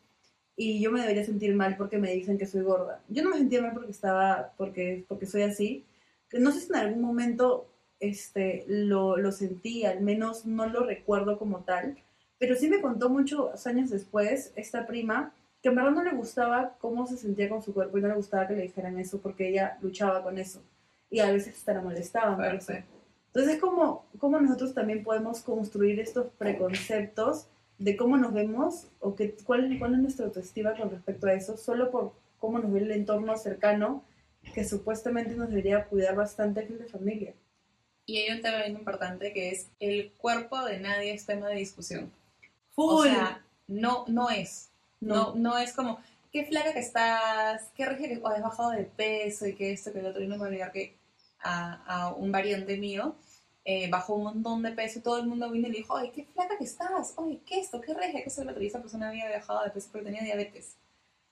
[0.56, 3.02] y yo me debería sentir mal porque me dicen que soy gorda.
[3.08, 5.84] Yo no me sentía mal porque estaba, porque, porque soy así.
[6.32, 7.66] No sé si en algún momento
[7.98, 11.96] este, lo, lo sentí, al menos no lo recuerdo como tal,
[12.38, 16.76] pero sí me contó muchos años después esta prima que en verdad no le gustaba
[16.78, 19.48] cómo se sentía con su cuerpo y no le gustaba que le dijeran eso porque
[19.48, 20.60] ella luchaba con eso
[21.08, 22.74] y a veces hasta la molestaban por eso.
[23.28, 27.46] Entonces es como, como nosotros también podemos construir estos preconceptos
[27.78, 31.56] de cómo nos vemos o que, cuál, cuál es nuestra autoestima con respecto a eso,
[31.56, 34.04] solo por cómo nos ve el entorno cercano
[34.52, 37.32] que supuestamente nos debería cuidar bastante que es la familia.
[38.04, 41.54] Y hay un tema bien importante que es el cuerpo de nadie es tema de
[41.54, 42.12] discusión.
[42.74, 42.92] Full.
[42.92, 44.73] O sea, no, no es.
[45.04, 45.98] No, no es como,
[46.32, 50.00] qué flaca que estás, qué regia que has bajado de peso y que esto, que
[50.00, 50.22] el otro.
[50.22, 50.96] Y no me voy a olvidar que
[51.40, 53.14] a, a un variante mío
[53.64, 56.10] eh, bajó un montón de peso y todo el mundo vino y le dijo, ay,
[56.14, 58.62] qué flaca que estás, ay, qué esto, qué regia, que eso, que el otro.
[58.62, 60.76] Y esa persona había bajado de peso porque tenía diabetes.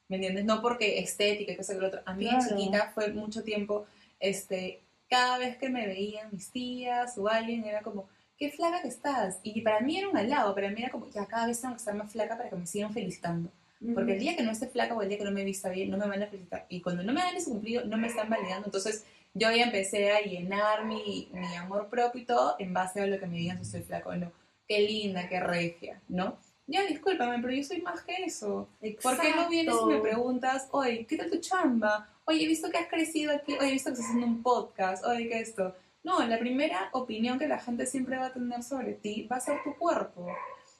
[0.09, 0.45] ¿Me entiendes?
[0.45, 2.01] No porque estética, que eso, que el otro.
[2.05, 2.47] A mí Claro.
[2.49, 3.87] chiquita fue mucho tiempo,
[4.21, 4.81] este,
[5.11, 8.09] cada vez que me veían mis tías o alguien, era como,
[8.39, 9.39] qué flaca que estás.
[9.43, 11.79] Y para mí era un halago, para mí era como, ya cada vez tengo que
[11.79, 13.51] estar más flaca para que me sigan felicitando.
[13.95, 15.91] Porque el día que no esté flaca o el día que no me vista bien,
[15.91, 16.67] no me van a felicitar.
[16.69, 18.67] Y cuando no me dan ese cumplido, no me están validando.
[18.67, 23.07] Entonces, yo ya empecé a llenar mi, mi amor propio y todo en base a
[23.07, 24.31] lo que me digan si soy flaca o no.
[24.69, 26.39] Qué linda, qué regia, ¿no?
[26.67, 28.69] Ya, discúlpame, pero yo soy más que eso.
[29.03, 32.09] ¿Por qué no vienes y me preguntas, oye, ¿qué tal tu chamba?
[32.25, 35.05] Oye, he visto que has crecido aquí, oye, he visto que estás haciendo un podcast,
[35.05, 35.75] oye, ¿qué esto?
[36.05, 39.41] No, la primera opinión que la gente siempre va a tener sobre ti va a
[39.41, 40.27] ser tu cuerpo.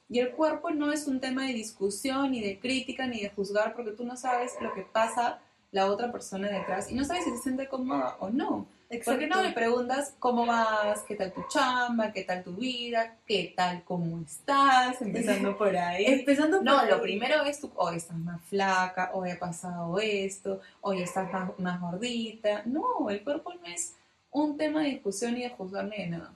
[0.09, 3.75] Y el cuerpo no es un tema de discusión, ni de crítica, ni de juzgar,
[3.75, 5.39] porque tú no sabes lo que pasa
[5.71, 8.67] la otra persona detrás y no sabes si se siente cómoda o no.
[9.07, 13.17] ¿Por qué no me preguntas cómo vas, qué tal tu chamba, qué tal tu vida,
[13.27, 16.05] qué tal, cómo estás, empezando por ahí?
[16.05, 16.91] Empezando por No, ahí.
[16.91, 21.59] lo primero es tu, hoy estás más flaca, hoy ha pasado esto, hoy estás más,
[21.59, 22.65] más gordita.
[22.67, 23.95] No, el cuerpo no es
[24.31, 26.31] un tema de discusión ni de juzgar ni de nada.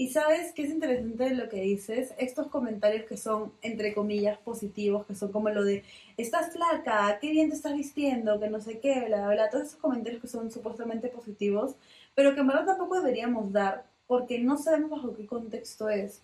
[0.00, 4.38] Y sabes qué es interesante de lo que dices, estos comentarios que son, entre comillas,
[4.38, 5.84] positivos, que son como lo de,
[6.16, 9.66] estás flaca, qué bien te estás vistiendo, que no sé qué, bla, bla, bla, todos
[9.66, 11.74] esos comentarios que son supuestamente positivos,
[12.14, 16.22] pero que en verdad tampoco deberíamos dar porque no sabemos bajo qué contexto es.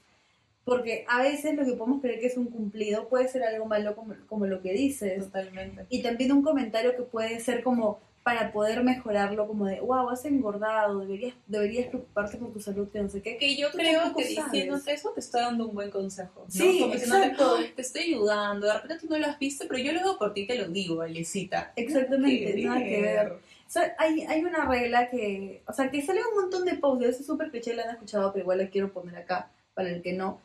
[0.65, 3.95] Porque a veces lo que podemos creer que es un cumplido puede ser algo malo
[3.95, 5.25] como, como lo que dices.
[5.27, 5.85] Totalmente.
[5.91, 10.25] Y también un comentario que puede ser como para poder mejorarlo, como de, wow, has
[10.25, 13.37] engordado, deberías, deberías preocuparte por tu salud, que no sé qué.
[13.37, 16.43] Que yo creo que diciéndote eso te estoy dando un buen consejo.
[16.45, 16.51] ¿no?
[16.51, 17.55] Sí, Como exacto.
[17.57, 20.19] "Ay, te estoy ayudando, de repente tú no lo has visto, pero yo lo hago
[20.19, 21.73] por ti y te lo digo, Elisita.
[21.77, 23.29] Exactamente, nada que ver.
[23.29, 23.39] O
[23.71, 27.21] sea, hay, hay una regla que, o sea, que sale un montón de posts, eso
[27.21, 30.15] es súper cliché, la han escuchado, pero igual la quiero poner acá para el que
[30.15, 30.41] no.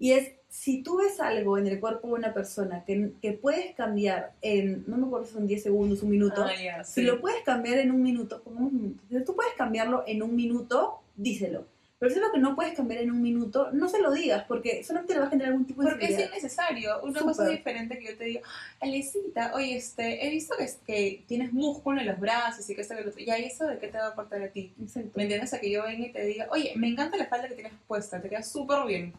[0.00, 3.74] Y es, si tú ves algo en el cuerpo de una persona que, que puedes
[3.76, 7.42] cambiar en, no me acuerdo si son 10 segundos, un minuto, Ah, si lo puedes
[7.42, 11.66] cambiar en un minuto, pongamos un minuto, si tú puedes cambiarlo en un minuto, díselo.
[12.00, 14.46] Pero si es lo que no puedes cambiar en un minuto, no se lo digas,
[14.48, 16.98] porque solamente le va a generar algún tipo de Porque es innecesario.
[17.02, 17.58] Una cosa Súper.
[17.58, 18.40] diferente que yo te diga,
[18.80, 22.96] Alecita, oye, este, he visto que, que tienes músculo en los brazos y que esto
[22.96, 23.22] que lo otro.
[23.22, 24.72] Ya, ¿y eso de qué te va a aportar a ti?
[24.80, 25.10] Exacto.
[25.14, 25.52] ¿Me entiendes?
[25.52, 28.18] A que yo venga y te diga, oye, me encanta la falda que tienes puesta,
[28.18, 29.12] te queda súper bien.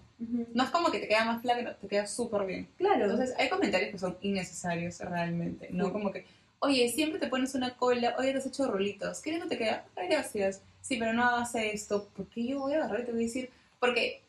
[0.52, 2.68] No es como que te queda más flaca, no, te queda súper bien.
[2.78, 3.04] Claro.
[3.04, 5.94] Entonces, hay comentarios que son innecesarios realmente, ¿no?
[5.94, 6.26] Como que,
[6.58, 9.86] oye, siempre te pones una cola, oye, te has hecho rolitos, ¿qué no te queda?
[9.96, 10.64] Gracias.
[10.82, 12.10] Sí, pero no hagas esto.
[12.16, 13.50] ¿Por qué yo voy a agarrar y te voy a decir?
[13.80, 14.22] Porque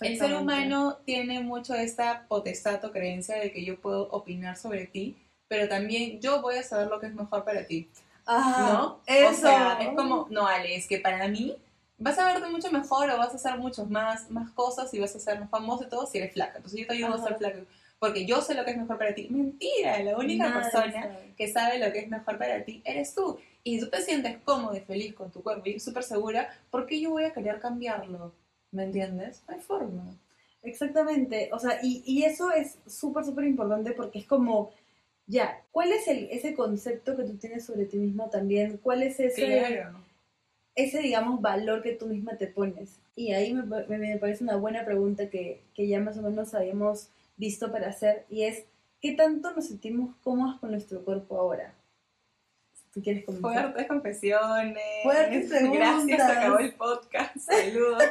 [0.00, 4.86] el ser humano tiene mucho esta potestad o creencia de que yo puedo opinar sobre
[4.86, 5.16] ti,
[5.48, 7.88] pero también yo voy a saber lo que es mejor para ti,
[8.26, 9.00] Ah, ¿no?
[9.06, 9.30] Eso.
[9.30, 11.56] O sea, es como, no, Ale, es que para mí
[11.98, 15.14] vas a verte mucho mejor o vas a hacer muchas más, más cosas y vas
[15.14, 16.56] a ser más famoso y todo si eres flaca.
[16.56, 17.38] Entonces yo te ayudo a ser Ajá.
[17.38, 17.58] flaca
[17.98, 19.28] porque yo sé lo que es mejor para ti.
[19.30, 21.34] Mentira, la única persona sabe.
[21.36, 23.38] que sabe lo que es mejor para ti eres tú.
[23.66, 27.00] Y tú te sientes cómodo y feliz con tu cuerpo y súper segura, ¿por qué
[27.00, 28.32] yo voy a querer cambiarlo?
[28.70, 29.42] ¿Me entiendes?
[29.48, 30.04] No hay forma.
[30.62, 34.70] Exactamente, o sea, y, y eso es súper, súper importante porque es como,
[35.26, 38.78] ya, ¿cuál es el, ese concepto que tú tienes sobre ti misma también?
[38.78, 39.98] ¿Cuál es ese, Claro.
[40.76, 43.00] ese, digamos, valor que tú misma te pones?
[43.16, 46.54] Y ahí me, me- me parece una buena pregunta que, que ya más o menos
[46.54, 48.64] habíamos visto para hacer, y es,
[49.00, 51.74] ¿qué tanto nos sentimos cómodas con nuestro cuerpo ahora?
[52.96, 53.52] Si quieres comenzar.
[53.52, 54.82] Fuertes confesiones.
[55.02, 57.36] Fuertes Gracias, se acabó el podcast.
[57.36, 58.02] Saludos.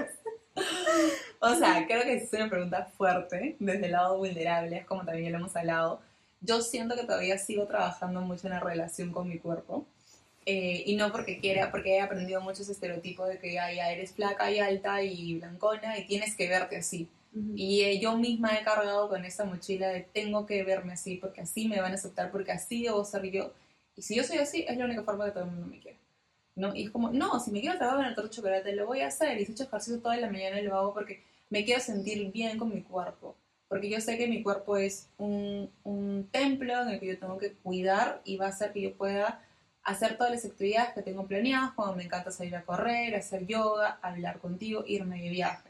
[1.40, 5.26] o sea, creo que es una pregunta fuerte, desde el lado vulnerable, es como también
[5.26, 6.02] ya lo hemos hablado.
[6.40, 9.88] Yo siento que todavía sigo trabajando mucho en la relación con mi cuerpo.
[10.46, 14.12] eh, y no porque quiera, porque he aprendido muchos estereotipos de que ay, ya eres
[14.12, 17.10] flaca y alta y blancona y tienes que verte así.
[17.56, 21.42] Y eh, yo misma he cargado con esa mochila de tengo que verme así, porque
[21.42, 23.52] así me van a aceptar, porque así debo ser yo.
[23.96, 26.00] Y si yo soy así, es la única forma que todo el mundo me quiere.
[26.56, 26.76] ¿no?
[26.76, 29.08] Y es como, no, si me quiero trabajar en el de chocolate, lo voy a
[29.08, 29.40] hacer.
[29.40, 32.58] Y si he hecho ejercicio toda la mañana, lo hago porque me quiero sentir bien
[32.58, 33.36] con mi cuerpo.
[33.68, 37.38] Porque yo sé que mi cuerpo es un, un templo en el que yo tengo
[37.38, 39.42] que cuidar y va a hacer que yo pueda
[39.84, 44.00] hacer todas las actividades que tengo planeadas, cuando me encanta salir a correr, hacer yoga,
[44.02, 45.70] hablar contigo, irme de viaje.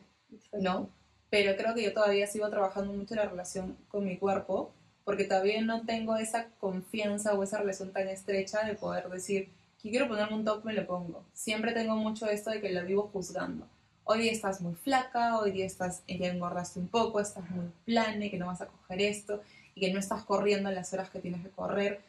[0.54, 0.90] ¿no?
[1.30, 4.72] Pero creo que yo todavía sigo trabajando mucho la relación con mi cuerpo,
[5.06, 9.50] porque todavía no tengo esa confianza o esa relación tan estrecha de poder decir,
[9.82, 11.24] que quiero ponerme un top, me lo pongo.
[11.32, 13.68] Siempre tengo mucho esto de que lo vivo juzgando.
[14.04, 18.26] Hoy día estás muy flaca, hoy día estás, ya engordaste un poco, estás muy plana
[18.26, 19.42] y que no vas a coger esto
[19.76, 22.02] y que no estás corriendo las horas que tienes que correr.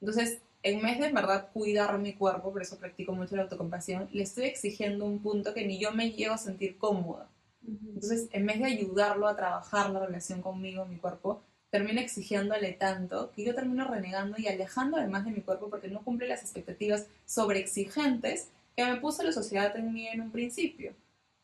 [0.00, 4.08] Entonces, en vez de en verdad cuidar mi cuerpo, por eso practico mucho la autocompasión,
[4.12, 7.28] le estoy exigiendo un punto que ni yo me llego a sentir cómoda.
[7.66, 11.42] Entonces, en vez de ayudarlo a trabajar la relación conmigo, mi cuerpo,
[11.74, 16.04] termino exigiéndole tanto que yo termino renegando y alejando además de mi cuerpo porque no
[16.04, 20.94] cumple las expectativas sobreexigentes que me puso la sociedad en mí en un principio.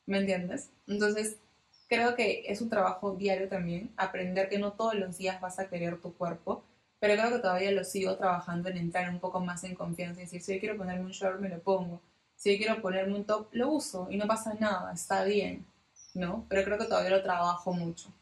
[0.07, 0.71] ¿Me entiendes?
[0.87, 1.38] Entonces,
[1.88, 5.69] creo que es un trabajo diario también, aprender que no todos los días vas a
[5.69, 6.62] querer tu cuerpo,
[7.01, 10.27] pero creo que todavía lo sigo trabajando en entrar un poco más en confianza y
[10.27, 12.01] decir, si yo quiero ponerme un short, me lo pongo.
[12.37, 15.66] Si yo quiero ponerme un top, lo uso y no pasa nada, está bien,
[16.14, 16.47] ¿no?
[16.49, 18.12] Pero creo que todavía lo trabajo mucho.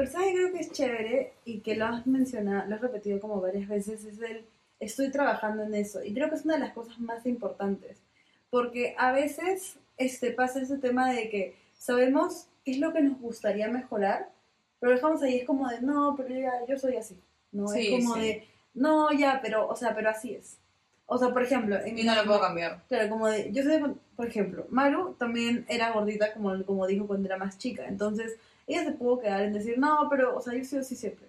[0.00, 3.38] Pero sabes, creo que es chévere y que lo has mencionado, lo has repetido como
[3.38, 4.46] varias veces, es el
[4.80, 6.02] estoy trabajando en eso.
[6.02, 7.98] Y creo que es una de las cosas más importantes.
[8.48, 13.20] Porque a veces este, pasa ese tema de que sabemos qué es lo que nos
[13.20, 14.30] gustaría mejorar,
[14.80, 17.18] pero dejamos ahí, es como de, no, pero ya, yo soy así.
[17.52, 18.20] No, Sí, es como sí.
[18.22, 20.56] de, no, ya, pero, o sea, pero así es.
[21.04, 22.80] O sea, por ejemplo, en Y no lo puedo cambiar.
[22.88, 27.06] Claro, como de, yo soy, de- por ejemplo, Maru también era gordita, como, como dijo
[27.06, 27.84] cuando era más chica.
[27.86, 28.38] Entonces,
[28.74, 31.26] ella se pudo quedar en decir, no, pero, o sea, yo soy así siempre.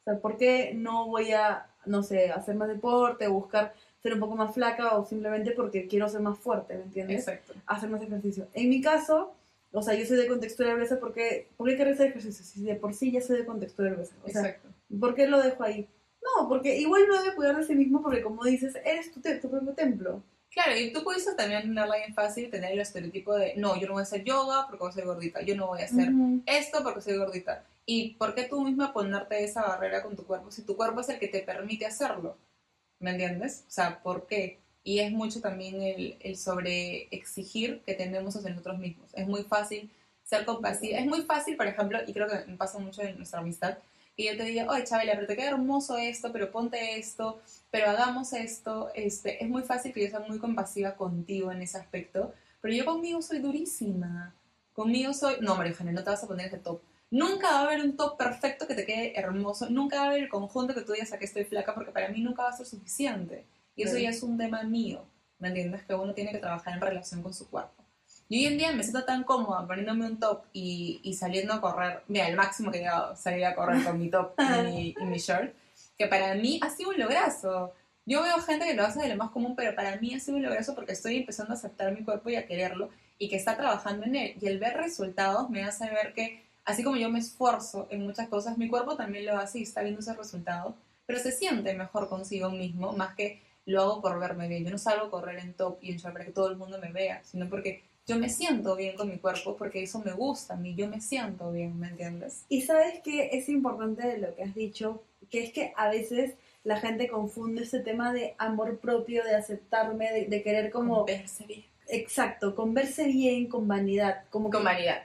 [0.00, 4.20] O sea, ¿por qué no voy a, no sé, hacer más deporte, buscar ser un
[4.20, 7.18] poco más flaca, o simplemente porque quiero ser más fuerte, ¿me entiendes?
[7.28, 7.54] Exacto.
[7.66, 8.46] Hacer más ejercicio.
[8.54, 9.34] En mi caso,
[9.72, 12.44] o sea, yo soy de contextura gruesa porque, ¿por qué querer hacer ejercicio?
[12.44, 14.14] Si de por sí ya soy de contextura gruesa.
[14.24, 14.68] O sea, Exacto.
[15.00, 15.88] ¿por qué lo dejo ahí?
[16.22, 19.36] No, porque igual no debe cuidar de sí mismo porque, como dices, eres tu, te-
[19.38, 20.22] tu propio templo.
[20.58, 23.92] Claro, y tú puedes también tenerla bien fácil, tener el estereotipo de, no, yo no
[23.92, 26.42] voy a hacer yoga porque soy gordita, yo no voy a hacer Ujú.
[26.46, 27.64] esto porque soy gordita.
[27.86, 31.10] ¿Y por qué tú misma ponerte esa barrera con tu cuerpo si tu cuerpo es
[31.10, 32.36] el que te permite hacerlo?
[32.98, 33.66] ¿Me entiendes?
[33.68, 34.58] O sea, ¿por qué?
[34.82, 39.14] Y es mucho también el, el sobre exigir que tenemos hacia nosotros mismos.
[39.14, 39.88] Es muy fácil
[40.24, 40.98] ser compasiva.
[40.98, 43.78] Es muy fácil, por ejemplo, y creo que me pasa mucho en nuestra amistad,
[44.18, 47.88] que yo te diga, oye, Chabela, pero te queda hermoso esto, pero ponte esto, pero
[47.88, 48.90] hagamos esto.
[48.92, 52.84] Este, es muy fácil que yo sea muy compasiva contigo en ese aspecto, pero yo
[52.84, 54.34] conmigo soy durísima.
[54.72, 56.80] Conmigo soy, no, María Eugenia, no te vas a poner ese top.
[57.12, 60.24] Nunca va a haber un top perfecto que te quede hermoso, nunca va a haber
[60.24, 62.56] el conjunto que tú digas a que estoy flaca, porque para mí nunca va a
[62.56, 63.46] ser suficiente.
[63.76, 65.04] Y eso ya es un tema mío,
[65.38, 65.84] ¿me entiendes?
[65.84, 67.84] Que uno tiene que trabajar en relación con su cuerpo.
[68.28, 71.60] Y hoy en día me siento tan cómoda poniéndome un top y, y saliendo a
[71.60, 74.94] correr, mira, el máximo que he llegado, salir a correr con mi top y mi,
[75.00, 75.54] y mi shirt,
[75.96, 77.72] que para mí ha sido un lograzo.
[78.04, 80.36] Yo veo gente que lo hace de lo más común, pero para mí ha sido
[80.36, 83.56] un lograzo porque estoy empezando a aceptar mi cuerpo y a quererlo y que está
[83.56, 84.36] trabajando en él.
[84.40, 88.28] Y el ver resultados me hace ver que, así como yo me esfuerzo en muchas
[88.28, 90.74] cosas, mi cuerpo también lo hace y está viendo esos resultados,
[91.06, 94.64] pero se siente mejor consigo mismo, más que lo hago por verme bien.
[94.64, 96.78] Yo no salgo a correr en top y en short para que todo el mundo
[96.78, 100.54] me vea, sino porque yo me siento bien con mi cuerpo, porque eso me gusta
[100.54, 102.44] a mí, yo me siento bien, ¿me entiendes?
[102.48, 106.34] Y sabes que es importante de lo que has dicho, que es que a veces
[106.64, 111.04] la gente confunde ese tema de amor propio, de aceptarme, de, de querer como...
[111.04, 111.64] verse bien.
[111.86, 115.02] Exacto, con verse bien, con vanidad, como que, Con vanidad.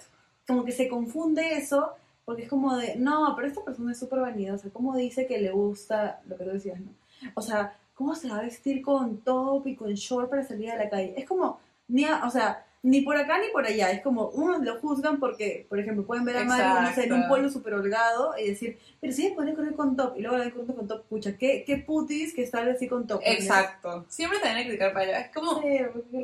[0.47, 1.91] como que se confunde eso,
[2.25, 5.51] porque es como de, no, pero esta persona es súper vanidosa, ¿cómo dice que le
[5.51, 6.91] gusta lo que tú decías, no?
[7.35, 10.77] O sea, ¿cómo se va a vestir con top y con short para salir a
[10.77, 11.13] la calle?
[11.17, 14.61] Es como, ni a- o sea, ni por acá ni por allá, es como, unos
[14.61, 17.27] lo juzgan porque, por ejemplo, pueden ver a Mario, no sé, en un Exacto.
[17.29, 20.49] pueblo súper holgado y decir, pero si ella puede correr con top, y luego la
[20.49, 23.21] corriendo con top, pucha, qué, qué putis que sale así con top.
[23.21, 23.31] ¿no?
[23.31, 24.05] Exacto.
[24.09, 25.19] Siempre te van a criticar para allá.
[25.21, 25.67] Es como Sí,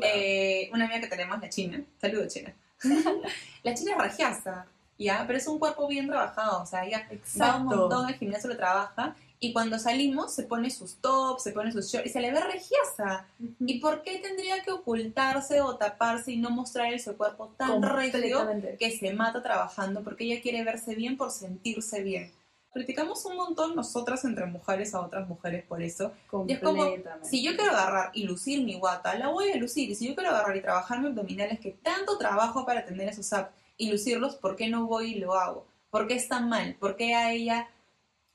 [0.03, 1.81] eh, una amiga que tenemos, la China.
[1.99, 2.53] Saludos, China.
[3.63, 4.65] la China es regiasa,
[4.97, 5.23] ¿ya?
[5.25, 6.61] Pero es un cuerpo bien trabajado.
[6.61, 7.59] O sea, ella va un Exacto.
[7.63, 9.15] montón al gimnasio, lo trabaja.
[9.41, 12.41] Y cuando salimos, se pone sus tops, se pone sus shorts y se le ve
[12.41, 13.25] regiasa.
[13.39, 13.55] Ujú.
[13.65, 18.47] ¿Y por qué tendría que ocultarse o taparse y no mostrar ese cuerpo tan regio
[18.77, 22.33] que se mata trabajando porque ella quiere verse bien por sentirse bien?
[22.73, 26.11] Criticamos un montón nosotras entre mujeres a otras mujeres por eso.
[26.45, 26.85] Y es como,
[27.23, 29.89] si yo quiero agarrar y lucir mi guata, la voy a lucir.
[29.89, 33.31] Y si yo quiero agarrar y trabajar mis abdominales, que tanto trabajo para tener esos
[33.33, 35.65] abs y lucirlos, ¿por qué no voy y lo hago?
[35.89, 36.75] ¿Por qué está mal?
[36.75, 37.69] ¿Por qué a ella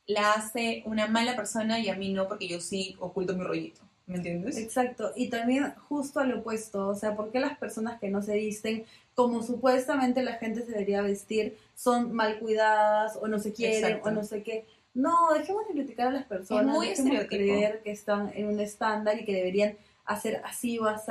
[0.07, 2.29] la hace una mala persona y a mí no?
[2.29, 3.81] Porque yo sí oculto mi rollito.
[4.07, 4.59] ¿Me entiendes?
[4.59, 8.35] Exacto, y también justo al opuesto, o sea, ¿por qué las personas que no se
[8.35, 13.83] visten como supuestamente la gente se debería vestir son mal cuidadas o no se quieren
[13.83, 14.09] Exacto.
[14.11, 14.67] o no sé qué?
[14.93, 18.61] No, dejemos de criticar a las personas, muy dejemos de creer que están en un
[18.61, 21.11] estándar y que deberían hacer así o así.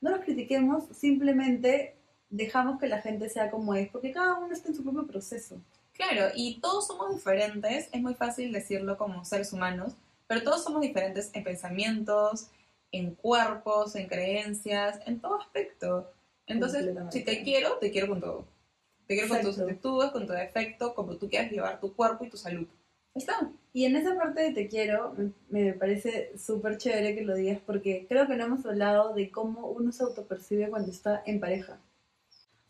[0.00, 1.96] No los critiquemos, simplemente
[2.30, 5.60] dejamos que la gente sea como es, porque cada uno está en su propio proceso.
[6.00, 9.92] Claro, y todos somos diferentes, es muy fácil decirlo como seres humanos,
[10.26, 12.46] pero todos somos diferentes en pensamientos,
[12.90, 16.10] en cuerpos, en creencias, en todo aspecto.
[16.46, 18.46] Entonces, si te quiero, te quiero con todo.
[19.06, 19.70] Te quiero con tus Exacto.
[19.70, 22.66] actitudes, con tu defecto, como tú quieras llevar tu cuerpo y tu salud.
[23.14, 23.50] Está.
[23.74, 25.14] Y en esa parte de te quiero,
[25.50, 29.66] me, parece súper chévere que lo digas porque creo que no hemos hablado de cómo
[29.66, 31.78] uno se autopercibe cuando está en pareja.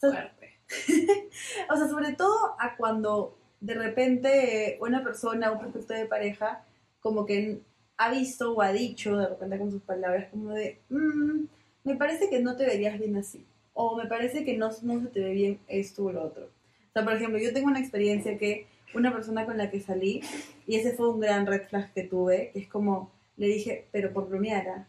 [0.03, 0.35] O sea.
[1.71, 6.65] o sea, sobre todo a cuando de repente una persona, un prospecto de pareja,
[7.01, 7.61] como que
[7.97, 11.45] ha visto o ha dicho de repente con sus palabras como de, "Mm,
[11.85, 13.45] me parece que no te verías bien así.
[13.75, 16.45] O me parece que no, no se te ve bien esto o lo otro.
[16.47, 20.21] O sea, por ejemplo, yo tengo una experiencia que una persona con la que salí,
[20.67, 24.13] y ese fue un gran red flag que tuve, que es como, le dije, pero
[24.13, 24.87] por bromear,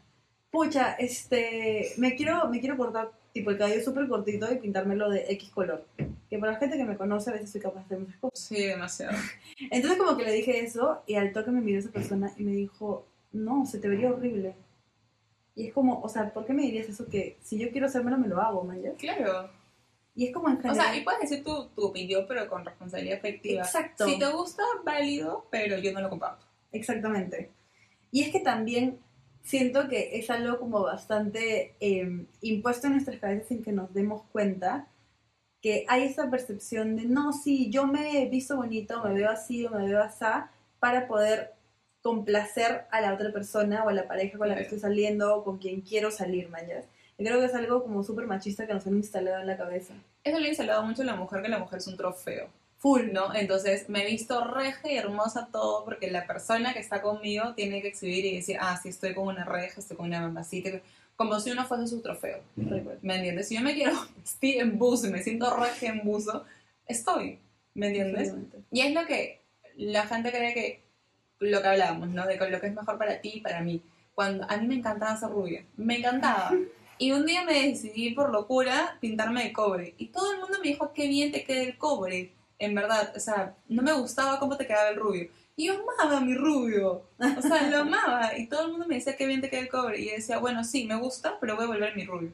[0.51, 5.25] pucha, este, me quiero, me quiero cortar tipo el cabello súper cortito y pintármelo de
[5.29, 5.85] X color.
[6.29, 8.39] Que para la gente que me conoce a veces soy capaz de hacer muchas cosas.
[8.39, 9.17] Sí, demasiado.
[9.69, 12.51] Entonces como que le dije eso y al toque me miró esa persona y me
[12.51, 14.55] dijo, no, se te vería horrible.
[15.55, 18.17] Y es como, o sea, ¿por qué me dirías eso que si yo quiero hacérmelo
[18.17, 18.81] me lo hago, man?
[18.81, 18.93] ya?
[18.93, 19.49] Claro.
[20.15, 20.87] Y es como en O general...
[20.87, 23.61] sea, y puedes decir tu, tu opinión, pero con responsabilidad efectiva.
[23.63, 24.05] Exacto.
[24.05, 26.45] Si te gusta, válido, pero yo no lo comparto.
[26.71, 27.49] Exactamente.
[28.11, 28.99] Y es que también
[29.43, 34.23] siento que es algo como bastante eh, impuesto en nuestras cabezas sin que nos demos
[34.31, 34.87] cuenta
[35.61, 39.65] que hay esa percepción de, no, sí, yo me he visto bonito, me veo así
[39.65, 40.25] o me veo así,
[40.79, 41.53] para poder
[42.01, 45.43] complacer a la otra persona o a la pareja con la que estoy saliendo o
[45.43, 46.81] con quien quiero salir, mañana.
[47.17, 49.93] Creo que es algo como súper machista que nos han instalado en la cabeza.
[50.23, 52.49] Eso le he instalado mucho la mujer, que la mujer es un trofeo.
[52.81, 53.33] Full, ¿no?
[53.35, 57.79] Entonces me he visto reja y hermosa todo porque la persona que está conmigo tiene
[57.81, 60.71] que exhibir y decir, ah, sí, estoy con una reja, estoy con una mamacita,
[61.15, 62.41] como si uno fuese su trofeo.
[62.55, 63.47] ¿Me entiendes?
[63.47, 66.43] Si yo me quiero vestir en buzo y me siento reja en buzo,
[66.87, 67.37] estoy.
[67.75, 68.33] ¿Me entiendes?
[68.71, 69.41] Y es lo que
[69.77, 70.81] la gente cree que,
[71.37, 72.25] lo que hablábamos, ¿no?
[72.25, 73.83] De lo que es mejor para ti y para mí.
[74.15, 76.51] Cuando a mí me encantaba ser rubia, me encantaba.
[76.97, 79.95] Y un día me decidí por locura pintarme de cobre.
[79.97, 82.31] Y todo el mundo me dijo, qué bien te queda el cobre.
[82.61, 85.29] En verdad, o sea, no me gustaba cómo te quedaba el rubio.
[85.55, 87.03] Y yo amaba mi rubio.
[87.37, 88.37] O sea, lo amaba.
[88.37, 89.99] Y todo el mundo me decía, qué bien te queda el cobre.
[89.99, 92.31] Y yo decía, bueno, sí, me gusta, pero voy a volver mi rubio.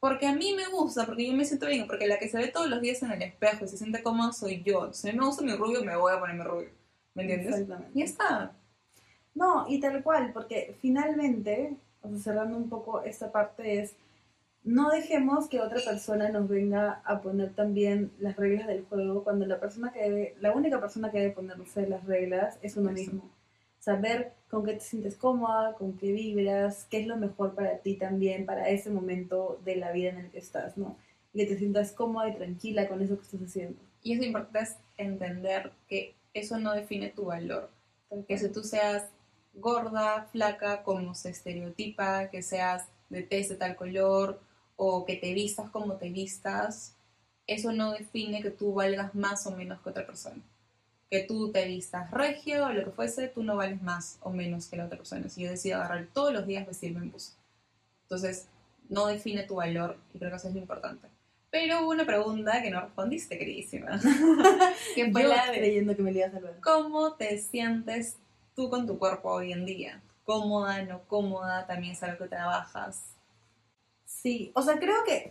[0.00, 2.48] porque a mí me gusta, porque yo me siento bien, porque la que se ve
[2.48, 4.92] todos los días en el espejo y se siente cómoda soy yo.
[4.92, 6.70] Si a mí me gusta mi rubio, me voy a ponerme rubio.
[7.14, 7.48] ¿Me entiendes?
[7.48, 7.90] Exactamente.
[7.94, 8.52] Y ya está.
[9.34, 13.94] No, y tal cual, porque finalmente, o sea, cerrando un poco esta parte es,
[14.64, 19.46] no dejemos que otra persona nos venga a poner también las reglas del juego cuando
[19.46, 22.98] la persona que debe, la única persona que debe ponerse las reglas es uno Eso.
[22.98, 23.30] mismo.
[23.78, 27.94] Saber con qué te sientes cómoda, con qué vibras, qué es lo mejor para ti
[27.94, 30.96] también, para ese momento de la vida en el que estás, ¿no?
[31.32, 33.78] Y que te sientas cómoda y tranquila con eso que estás haciendo.
[34.02, 37.70] Y es importante entender que eso no define tu valor.
[38.26, 39.08] Que si tú seas
[39.54, 44.40] gorda, flaca, como se estereotipa, que seas de tez de tal color
[44.80, 46.94] o que te vistas como te vistas,
[47.48, 50.40] eso no define que tú valgas más o menos que otra persona.
[51.10, 54.68] Que tú te vistas regio o lo que fuese, tú no vales más o menos
[54.68, 55.28] que la otra persona.
[55.28, 57.34] Si yo decido agarrar todos los días vestirme en bus.
[58.02, 58.46] Entonces,
[58.88, 61.08] no define tu valor y creo que eso es lo importante.
[61.50, 63.98] Pero hubo una pregunta que no respondiste, queridísima.
[64.94, 66.60] que fue Yo la de creyendo que me ibas a salvar.
[66.60, 68.16] ¿Cómo te sientes
[68.54, 70.00] tú con tu cuerpo hoy en día?
[70.22, 71.66] ¿Cómoda, no cómoda?
[71.66, 73.17] También es algo que trabajas.
[74.22, 75.30] Sí, o sea, creo que,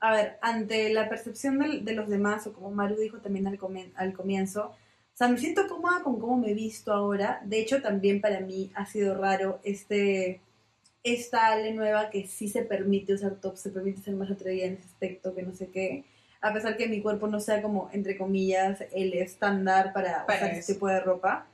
[0.00, 3.58] a ver, ante la percepción del- de, los demás, o como Maru dijo también al,
[3.58, 4.66] comen- al comienzo,
[5.14, 7.40] o sea, me siento cómoda con cómo me he visto ahora.
[7.44, 10.40] De hecho, también para mí ha sido raro este,
[11.02, 14.74] esta Ale nueva que sí se permite usar top, se permite ser más atrevida en
[14.74, 16.04] ese aspecto, que no sé qué.
[16.40, 20.50] A pesar que mi cuerpo no sea como, entre comillas, el estándar para, Para usar
[20.50, 20.60] eso.
[20.60, 21.46] este tipo de ropa.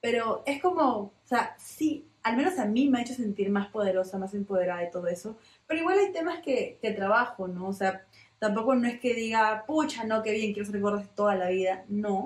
[0.00, 3.68] Pero es como, o sea, sí, al menos a mí me ha hecho sentir más
[3.68, 5.36] poderosa, más empoderada de todo eso.
[5.66, 7.68] Pero igual hay temas que, trabajo, ¿no?
[7.68, 8.06] O sea,
[8.38, 11.84] tampoco no es que diga, pucha, no, qué bien, quiero ser gorda toda la vida.
[11.88, 12.16] No.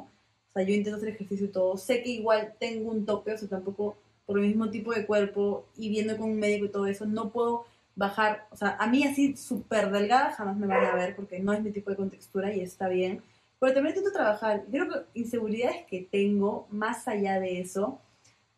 [0.51, 1.77] O sea, yo intento hacer ejercicio y todo.
[1.77, 5.67] Sé que igual tengo un tope, o sea, tampoco por el mismo tipo de cuerpo
[5.77, 7.65] y viendo con un médico y todo eso, no puedo
[7.97, 8.47] bajar.
[8.51, 11.63] O sea, a mí así súper delgada jamás me van a ver porque no es
[11.63, 13.23] mi tipo de contextura y está bien.
[13.59, 14.65] Pero también intento trabajar.
[14.71, 18.01] Creo que inseguridades que tengo, más allá de eso,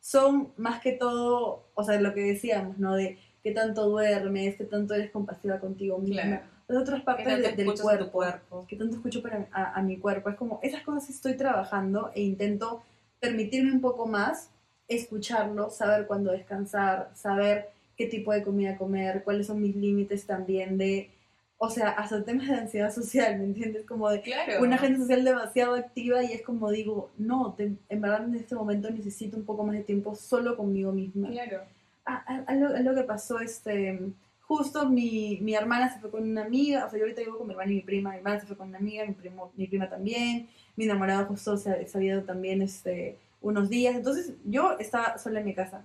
[0.00, 2.94] son más que todo, o sea, lo que decíamos, ¿no?
[2.94, 6.22] De qué tanto duermes, qué tanto eres compasiva contigo misma.
[6.22, 6.42] Claro.
[6.68, 8.66] Las otras ¿Qué partes tanto de- del cuerpo, cuerpo?
[8.68, 10.30] que tanto escucho para, a, a mi cuerpo.
[10.30, 12.82] Es como, esas cosas estoy trabajando e intento
[13.20, 14.48] permitirme un poco más,
[14.88, 20.78] escucharlo, saber cuándo descansar, saber qué tipo de comida comer, cuáles son mis límites también
[20.78, 21.10] de,
[21.58, 23.84] o sea, hasta temas de ansiedad social, ¿me entiendes?
[23.84, 24.62] Como de Claro.
[24.62, 28.54] una agenda social demasiado activa y es como digo, no, te- en verdad en este
[28.54, 31.28] momento necesito un poco más de tiempo solo conmigo misma.
[31.30, 31.60] Claro.
[32.04, 36.44] Ah, ah, algo, algo que pasó, este, justo mi, mi hermana se fue con una
[36.44, 38.46] amiga, o sea, yo ahorita vivo con mi hermana y mi prima, mi hermana se
[38.46, 42.14] fue con una amiga, mi, primo, mi prima también, mi enamorado justo se, se había
[42.14, 45.84] ido también este, unos días, entonces yo estaba sola en mi casa.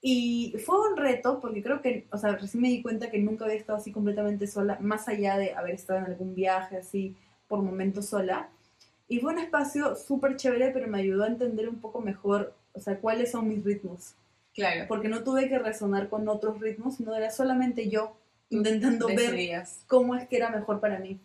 [0.00, 3.44] Y fue un reto, porque creo que, o sea, recién me di cuenta que nunca
[3.44, 7.16] había estado así completamente sola, más allá de haber estado en algún viaje así
[7.48, 8.48] por momentos sola.
[9.08, 12.80] Y fue un espacio súper chévere, pero me ayudó a entender un poco mejor, o
[12.80, 14.14] sea, cuáles son mis ritmos
[14.56, 14.86] Claro.
[14.88, 18.16] porque no tuve que resonar con otros ritmos, sino era solamente yo
[18.50, 19.80] intentando ver Decidías.
[19.86, 21.20] cómo es que era mejor para mí.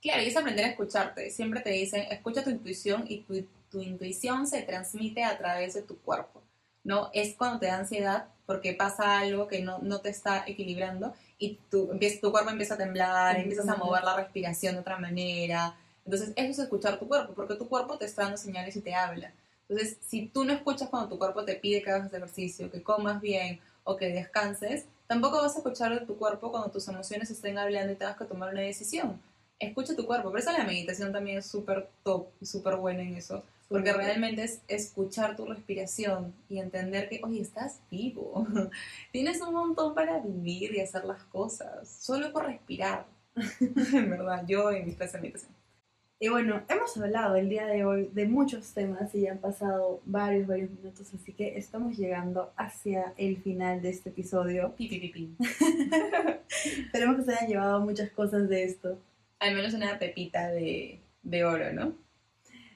[0.00, 1.30] Claro, y es aprender a escucharte.
[1.30, 5.82] Siempre te dicen, escucha tu intuición y tu, tu intuición se transmite a través de
[5.82, 6.42] tu cuerpo.
[6.86, 7.10] ¿no?
[7.12, 11.58] Es cuando te da ansiedad porque pasa algo que no, no te está equilibrando y
[11.68, 11.90] tu,
[12.22, 15.76] tu cuerpo empieza a temblar, empiezas a mover la respiración de otra manera.
[16.04, 18.94] Entonces, eso es escuchar tu cuerpo, porque tu cuerpo te está dando señales y te
[18.94, 19.32] habla.
[19.68, 23.20] Entonces, si tú no escuchas cuando tu cuerpo te pide que hagas ejercicio, que comas
[23.20, 27.58] bien o que descanses, tampoco vas a escuchar de tu cuerpo cuando tus emociones estén
[27.58, 29.20] hablando y tengas que tomar una decisión.
[29.58, 30.30] Escucha tu cuerpo.
[30.30, 33.42] Por eso la meditación también es súper top y súper buena en eso.
[33.68, 38.46] Porque realmente es escuchar tu respiración y entender que, oye, estás vivo.
[39.12, 41.88] Tienes un montón para vivir y hacer las cosas.
[41.88, 43.06] Solo por respirar.
[43.60, 45.55] en verdad, yo en mis clases de meditación.
[46.18, 50.00] Y bueno, hemos hablado el día de hoy de muchos temas y ya han pasado
[50.06, 54.74] varios, varios minutos, así que estamos llegando hacia el final de este episodio.
[54.76, 55.36] Pi, pi.
[56.86, 58.98] Esperemos que se hayan llevado muchas cosas de esto.
[59.40, 61.92] Al menos una pepita de, de oro, ¿no?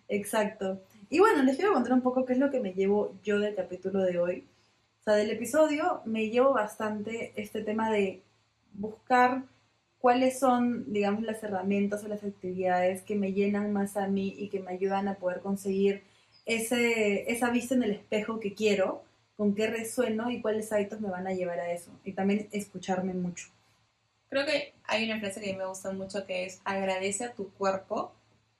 [0.09, 0.82] Exacto.
[1.09, 3.55] Y bueno, les quiero contar un poco qué es lo que me llevo yo del
[3.55, 4.45] capítulo de hoy.
[5.01, 8.22] O sea, del episodio me llevo bastante este tema de
[8.74, 9.45] buscar
[10.01, 14.48] cuáles son, digamos, las herramientas o las actividades que me llenan más a mí y
[14.48, 16.03] que me ayudan a poder conseguir
[16.46, 19.05] ese, esa vista en el espejo que quiero,
[19.36, 21.90] con qué resueno y cuáles hábitos me van a llevar a eso.
[22.05, 23.48] Y también escucharme mucho.
[24.30, 27.34] Creo que hay una frase que a mí me gusta mucho que es agradece a
[27.34, 28.12] tu cuerpo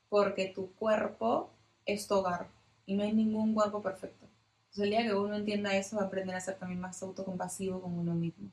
[0.09, 1.51] porque tu cuerpo
[1.87, 2.49] es tu hogar
[2.87, 4.27] y no hay ningún cuerpo perfecto.
[4.71, 7.81] Entonces el día que uno entienda eso va a aprender a ser también más autocompasivo
[7.81, 8.51] con uno mismo.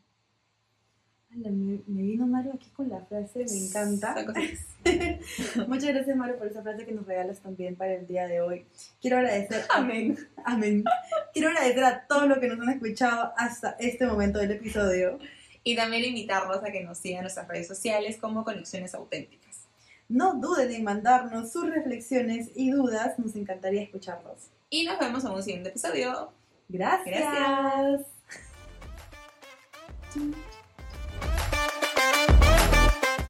[1.30, 4.16] Me, me vino Mario aquí con la frase, me encanta.
[5.68, 8.66] Muchas gracias Mario por esa frase que nos regalas también para el día de hoy.
[9.02, 9.66] Quiero agradecer.
[9.74, 10.18] Amén.
[10.46, 10.84] Amén.
[11.34, 15.20] Quiero agradecer a todos los que nos han escuchado hasta este momento del episodio.
[15.64, 19.68] Y también invitarlos a que nos sigan en nuestras redes sociales como Conexiones Auténticas.
[20.08, 24.50] No duden en mandarnos sus reflexiones y dudas, nos encantaría escucharlos.
[24.70, 26.32] Y nos vemos en un siguiente episodio.
[26.70, 27.20] Gracias.
[27.20, 28.08] Gracias.